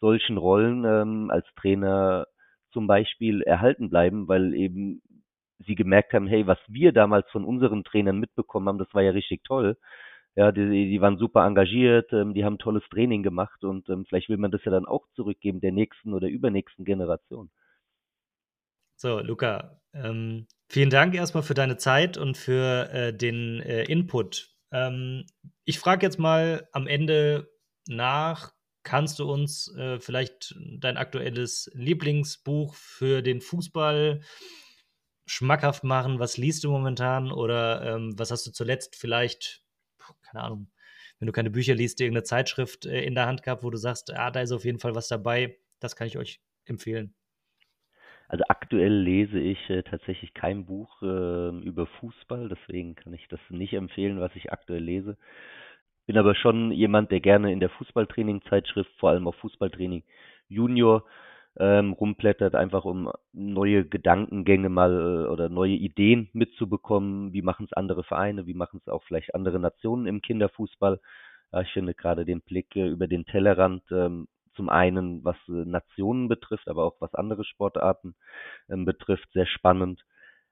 solchen 0.03 0.37
Rollen 0.37 0.85
ähm, 0.85 1.31
als 1.31 1.47
Trainer 1.57 2.27
zum 2.73 2.87
Beispiel 2.87 3.43
erhalten 3.43 3.89
bleiben, 3.89 4.29
weil 4.29 4.53
eben 4.55 5.01
sie 5.65 5.77
gemerkt 5.77 6.13
haben, 6.13 6.27
hey, 6.27 6.47
was 6.47 6.59
wir 6.67 6.93
damals 6.93 7.31
von 7.31 7.45
unseren 7.45 7.85
Trainern 7.85 8.19
mitbekommen 8.19 8.69
haben, 8.69 8.79
das 8.79 8.93
war 8.93 9.03
ja 9.03 9.13
richtig 9.13 9.45
toll. 9.45 9.79
Ja, 10.35 10.51
die, 10.51 10.91
die 10.91 11.01
waren 11.01 11.19
super 11.19 11.45
engagiert, 11.47 12.13
ähm, 12.13 12.35
die 12.35 12.45
haben 12.45 12.59
tolles 12.59 12.83
Training 12.91 13.23
gemacht 13.23 13.63
und 13.65 13.89
ähm, 13.89 14.05
vielleicht 14.09 14.29
will 14.29 14.39
man 14.39 14.51
das 14.51 14.65
ja 14.65 14.73
dann 14.73 14.87
auch 14.87 15.07
zurückgeben 15.15 15.61
der 15.61 15.73
nächsten 15.73 16.15
oder 16.15 16.27
übernächsten 16.29 16.85
Generation. 16.85 17.51
So, 18.97 19.21
Luca, 19.21 19.81
ähm, 19.93 20.47
vielen 20.69 20.91
Dank 20.91 21.15
erstmal 21.15 21.43
für 21.43 21.55
deine 21.55 21.77
Zeit 21.77 22.17
und 22.17 22.37
für 22.37 22.89
äh, 22.93 23.13
den 23.17 23.61
äh, 23.61 23.85
Input. 23.85 24.57
Ähm, 24.73 25.27
ich 25.65 25.79
frage 25.79 26.07
jetzt 26.07 26.19
mal 26.19 26.67
am 26.73 26.87
Ende 26.87 27.51
nach, 27.87 28.53
Kannst 28.83 29.19
du 29.19 29.31
uns 29.31 29.73
äh, 29.77 30.01
vielleicht 30.01 30.55
dein 30.59 30.97
aktuelles 30.97 31.71
Lieblingsbuch 31.75 32.75
für 32.75 33.23
den 33.23 33.41
Fußball 33.41 34.21
schmackhaft 35.27 35.85
machen? 35.85 36.19
Was 36.19 36.37
liest 36.37 36.65
du 36.65 36.71
momentan 36.71 37.31
oder 37.31 37.95
ähm, 37.95 38.19
was 38.19 38.31
hast 38.31 38.47
du 38.47 38.51
zuletzt 38.51 38.97
vielleicht, 38.97 39.63
keine 40.23 40.43
Ahnung, 40.43 40.71
wenn 41.19 41.27
du 41.27 41.33
keine 41.33 41.51
Bücher 41.51 41.77
liest, 41.77 42.01
irgendeine 42.01 42.25
Zeitschrift 42.25 42.87
äh, 42.87 43.05
in 43.05 43.15
der 43.15 43.27
Hand 43.27 43.45
gehabt, 43.45 43.63
wo 43.63 43.71
du 43.71 43.79
sagst, 43.79 44.13
ah, 44.13 44.33
da 44.33 44.41
ist 44.41 44.51
auf 44.51 44.65
jeden 44.65 44.81
Fall 44.81 44.97
was 44.97 45.07
dabei, 45.07 45.59
das 45.79 45.95
kann 45.95 46.09
ich 46.09 46.19
euch 46.19 46.41
empfehlen. 46.65 47.15
Also 48.27 48.45
aktuell 48.49 48.95
lese 48.95 49.39
ich 49.39 49.59
äh, 49.69 49.83
tatsächlich 49.83 50.33
kein 50.33 50.65
Buch 50.65 51.03
äh, 51.03 51.51
über 51.61 51.87
Fußball, 51.87 52.49
deswegen 52.49 52.95
kann 52.95 53.13
ich 53.13 53.29
das 53.29 53.41
nicht 53.51 53.75
empfehlen, 53.75 54.21
was 54.21 54.35
ich 54.35 54.51
aktuell 54.51 54.83
lese. 54.83 55.19
Bin 56.07 56.19
aber 56.19 56.35
schon 56.35 56.73
jemand, 56.73 57.11
der 57.11 57.21
gerne 57.21 57.53
in 57.53 57.61
der 57.61 57.71
Fußballtraining-Zeitschrift, 57.71 58.91
vor 58.99 59.11
allem 59.11 59.29
auf 59.29 59.37
Fußballtraining 59.37 60.03
Junior, 60.49 61.05
ähm, 61.59 61.93
rumblättert, 61.93 62.55
einfach 62.55 62.85
um 62.85 63.11
neue 63.33 63.85
Gedankengänge 63.85 64.69
mal 64.69 64.93
äh, 64.93 65.29
oder 65.29 65.49
neue 65.49 65.75
Ideen 65.75 66.29
mitzubekommen. 66.33 67.33
Wie 67.33 67.43
machen 67.43 67.67
es 67.67 67.73
andere 67.75 68.05
Vereine, 68.05 68.47
wie 68.47 68.55
machen 68.55 68.81
es 68.83 68.91
auch 68.91 69.03
vielleicht 69.05 69.35
andere 69.35 69.61
Nationen 69.61 70.07
im 70.07 70.23
Kinderfußball. 70.23 71.01
Ja, 71.53 71.61
ich 71.61 71.73
finde 71.73 71.95
gerade 71.95 72.25
den 72.25 72.41
Blick 72.41 72.75
äh, 72.77 72.89
über 72.89 73.07
den 73.07 73.27
Tellerrand 73.27 73.83
ähm, 73.91 74.29
zum 74.55 74.69
einen, 74.69 75.25
was 75.25 75.37
äh, 75.49 75.53
Nationen 75.53 76.29
betrifft, 76.29 76.69
aber 76.69 76.85
auch 76.85 76.97
was 77.01 77.15
andere 77.15 77.45
Sportarten 77.45 78.15
ähm, 78.71 78.85
betrifft, 78.85 79.29
sehr 79.33 79.47
spannend. 79.47 80.05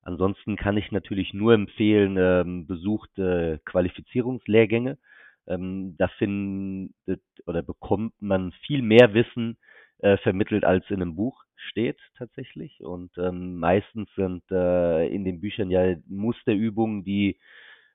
Ansonsten 0.02 0.56
kann 0.56 0.76
ich 0.76 0.92
natürlich 0.92 1.34
nur 1.34 1.54
empfehlen, 1.54 2.16
ähm, 2.18 2.66
besucht 2.66 3.18
äh, 3.18 3.58
Qualifizierungslehrgänge. 3.64 4.98
Ähm, 5.46 5.96
da 5.98 6.09
findet 6.18 7.22
oder 7.46 7.62
bekommt 7.62 8.14
man 8.20 8.53
viel 8.66 8.83
mehr 8.83 9.14
Wissen 9.14 9.59
äh, 9.98 10.16
vermittelt, 10.18 10.64
als 10.64 10.85
in 10.90 11.03
einem 11.03 11.16
Buch 11.16 11.44
steht 11.57 11.98
tatsächlich. 12.16 12.81
Und 12.81 13.11
ähm, 13.18 13.59
meistens 13.59 14.09
sind 14.16 14.42
äh, 14.50 15.07
in 15.09 15.24
den 15.24 15.40
Büchern 15.40 15.70
ja 15.70 15.96
Musterübungen, 16.07 17.05
die 17.05 17.38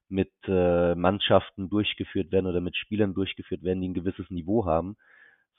mit 0.10 0.32
äh, 0.48 0.96
Mannschaften 0.96 1.70
durchgeführt 1.70 2.32
werden 2.32 2.46
oder 2.46 2.62
mit 2.62 2.76
Spielern 2.78 3.14
durchgeführt 3.14 3.64
werden, 3.64 3.82
die 3.82 3.90
ein 3.90 3.94
gewisses 3.96 4.30
Niveau 4.30 4.66
haben, 4.66 4.98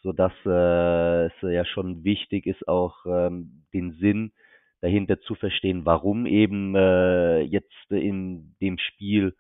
so 0.02 0.12
dass 0.12 0.32
äh, 0.44 1.26
es 1.26 1.32
ja 1.42 1.64
schon 1.64 2.04
wichtig 2.04 2.46
ist, 2.46 2.68
auch 2.68 3.04
ähm, 3.06 3.64
den 3.72 3.92
Sinn 3.94 4.32
dahinter 4.80 5.20
zu 5.20 5.34
verstehen, 5.34 5.84
warum 5.84 6.26
eben 6.26 6.76
äh, 6.76 7.40
jetzt 7.40 7.90
in 7.90 8.54
dem 8.60 8.78
Spiel 8.78 9.34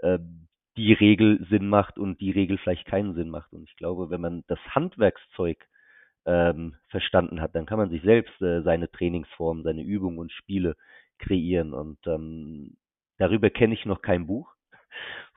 äh, 0.00 0.18
die 0.78 0.92
Regel 0.92 1.44
Sinn 1.50 1.68
macht 1.68 1.98
und 1.98 2.20
die 2.20 2.30
Regel 2.30 2.56
vielleicht 2.58 2.86
keinen 2.86 3.14
Sinn 3.14 3.28
macht. 3.28 3.52
Und 3.52 3.64
ich 3.64 3.76
glaube, 3.76 4.10
wenn 4.10 4.20
man 4.20 4.44
das 4.46 4.60
Handwerkszeug 4.70 5.58
ähm, 6.24 6.76
verstanden 6.88 7.40
hat, 7.40 7.54
dann 7.54 7.66
kann 7.66 7.78
man 7.78 7.90
sich 7.90 8.02
selbst 8.02 8.40
äh, 8.40 8.62
seine 8.62 8.90
Trainingsformen, 8.90 9.64
seine 9.64 9.82
Übungen 9.82 10.18
und 10.18 10.32
Spiele 10.32 10.76
kreieren. 11.18 11.74
Und 11.74 11.98
ähm, 12.06 12.76
darüber 13.18 13.50
kenne 13.50 13.74
ich 13.74 13.84
noch 13.84 14.02
kein 14.02 14.26
Buch. 14.26 14.54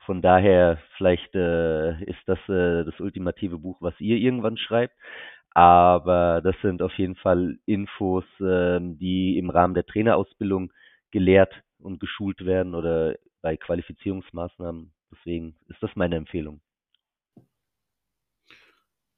Von 0.06 0.22
daher, 0.22 0.78
vielleicht 0.96 1.34
äh, 1.34 2.02
ist 2.04 2.22
das 2.26 2.38
äh, 2.48 2.84
das 2.84 2.98
ultimative 3.00 3.58
Buch, 3.58 3.78
was 3.80 3.98
ihr 4.00 4.16
irgendwann 4.16 4.56
schreibt. 4.56 4.94
Aber 5.54 6.40
das 6.42 6.56
sind 6.62 6.82
auf 6.82 6.92
jeden 6.94 7.16
Fall 7.16 7.58
Infos, 7.66 8.24
äh, 8.40 8.78
die 8.80 9.38
im 9.38 9.50
Rahmen 9.50 9.74
der 9.74 9.86
Trainerausbildung 9.86 10.72
gelehrt 11.10 11.52
und 11.78 12.00
geschult 12.00 12.44
werden 12.46 12.74
oder 12.74 13.16
bei 13.42 13.56
Qualifizierungsmaßnahmen. 13.56 14.92
Deswegen 15.12 15.54
ist 15.68 15.82
das 15.82 15.90
meine 15.94 16.16
Empfehlung. 16.16 16.60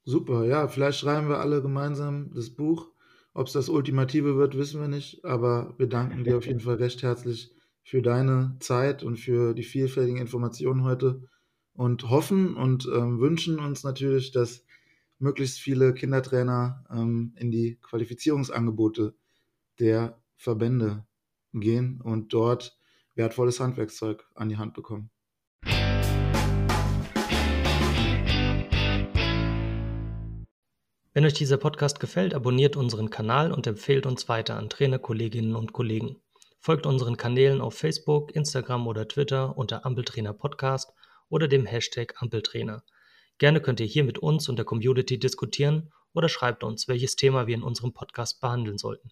Super, 0.05 0.45
ja, 0.45 0.69
vielleicht 0.69 0.99
schreiben 0.99 1.29
wir 1.29 1.39
alle 1.39 1.63
gemeinsam 1.63 2.31
das 2.35 2.51
Buch. 2.51 2.91
Ob 3.33 3.47
es 3.47 3.53
das 3.53 3.69
Ultimative 3.69 4.37
wird, 4.37 4.57
wissen 4.57 4.81
wir 4.81 4.89
nicht, 4.89 5.25
aber 5.25 5.75
wir 5.79 5.89
danken 5.89 6.25
dir 6.25 6.37
auf 6.37 6.47
jeden 6.47 6.61
Fall 6.61 6.77
recht 6.77 7.03
herzlich 7.03 7.53
für 7.83 8.03
deine 8.03 8.57
Zeit 8.61 9.03
und 9.03 9.17
für 9.17 9.55
die 9.55 9.63
vielfältigen 9.63 10.21
Informationen 10.21 10.85
heute 10.85 11.23
und 11.73 12.11
hoffen 12.11 12.55
und 12.55 12.87
ähm, 12.87 13.19
wünschen 13.19 13.59
uns 13.59 13.83
natürlich, 13.83 14.31
dass 14.31 14.65
möglichst 15.19 15.59
viele 15.59 15.95
Kindertrainer 15.95 16.85
ähm, 16.91 17.35
in 17.37 17.51
die 17.51 17.79
Qualifizierungsangebote 17.81 19.15
der 19.81 20.23
Verbände 20.37 21.07
gehen 21.53 22.01
und 22.01 22.33
dort 22.33 22.79
wertvolles 23.15 23.59
Handwerkszeug 23.61 24.25
an 24.35 24.49
die 24.49 24.59
Hand 24.59 24.75
bekommen. 24.75 25.11
Wenn 31.17 31.25
euch 31.27 31.35
dieser 31.35 31.59
Podcast 31.59 32.01
gefällt, 32.01 32.35
abonniert 32.35 32.75
unseren 32.75 33.09
Kanal 33.09 33.53
und 33.53 33.69
empfehlt 33.69 34.05
uns 34.05 34.29
weiter 34.29 34.57
an 34.57 34.69
Trainerkolleginnen 34.69 35.55
und 35.55 35.73
Kollegen. 35.73 36.17
Folgt 36.59 36.87
unseren 36.87 37.17
Kanälen 37.17 37.61
auf 37.61 37.75
Facebook, 37.75 38.35
Instagram 38.35 38.89
oder 38.89 39.07
Twitter 39.07 39.57
unter 39.57 39.87
Ampeltrainer 39.87 40.33
Podcast 40.33 40.93
oder 41.29 41.47
dem 41.47 41.67
Hashtag 41.67 42.21
Ampeltrainer. 42.21 42.83
Gerne 43.39 43.61
könnt 43.61 43.79
ihr 43.79 43.87
hier 43.87 44.03
mit 44.03 44.19
uns 44.19 44.49
und 44.49 44.57
der 44.57 44.65
Community 44.65 45.17
diskutieren 45.17 45.93
oder 46.15 46.29
schreibt 46.29 46.65
uns, 46.65 46.89
welches 46.89 47.15
Thema 47.15 47.47
wir 47.47 47.55
in 47.55 47.63
unserem 47.63 47.93
Podcast 47.93 48.41
behandeln 48.41 48.77
sollten. 48.77 49.11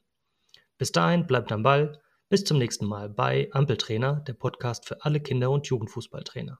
Bis 0.78 0.90
dahin 0.90 1.28
bleibt 1.28 1.52
am 1.52 1.62
Ball. 1.62 2.02
Bis 2.28 2.42
zum 2.42 2.58
nächsten 2.58 2.86
Mal 2.86 3.10
bei 3.10 3.48
Ampeltrainer, 3.52 4.24
der 4.26 4.34
Podcast 4.34 4.88
für 4.88 5.04
alle 5.04 5.20
Kinder- 5.20 5.52
und 5.52 5.68
Jugendfußballtrainer. 5.68 6.58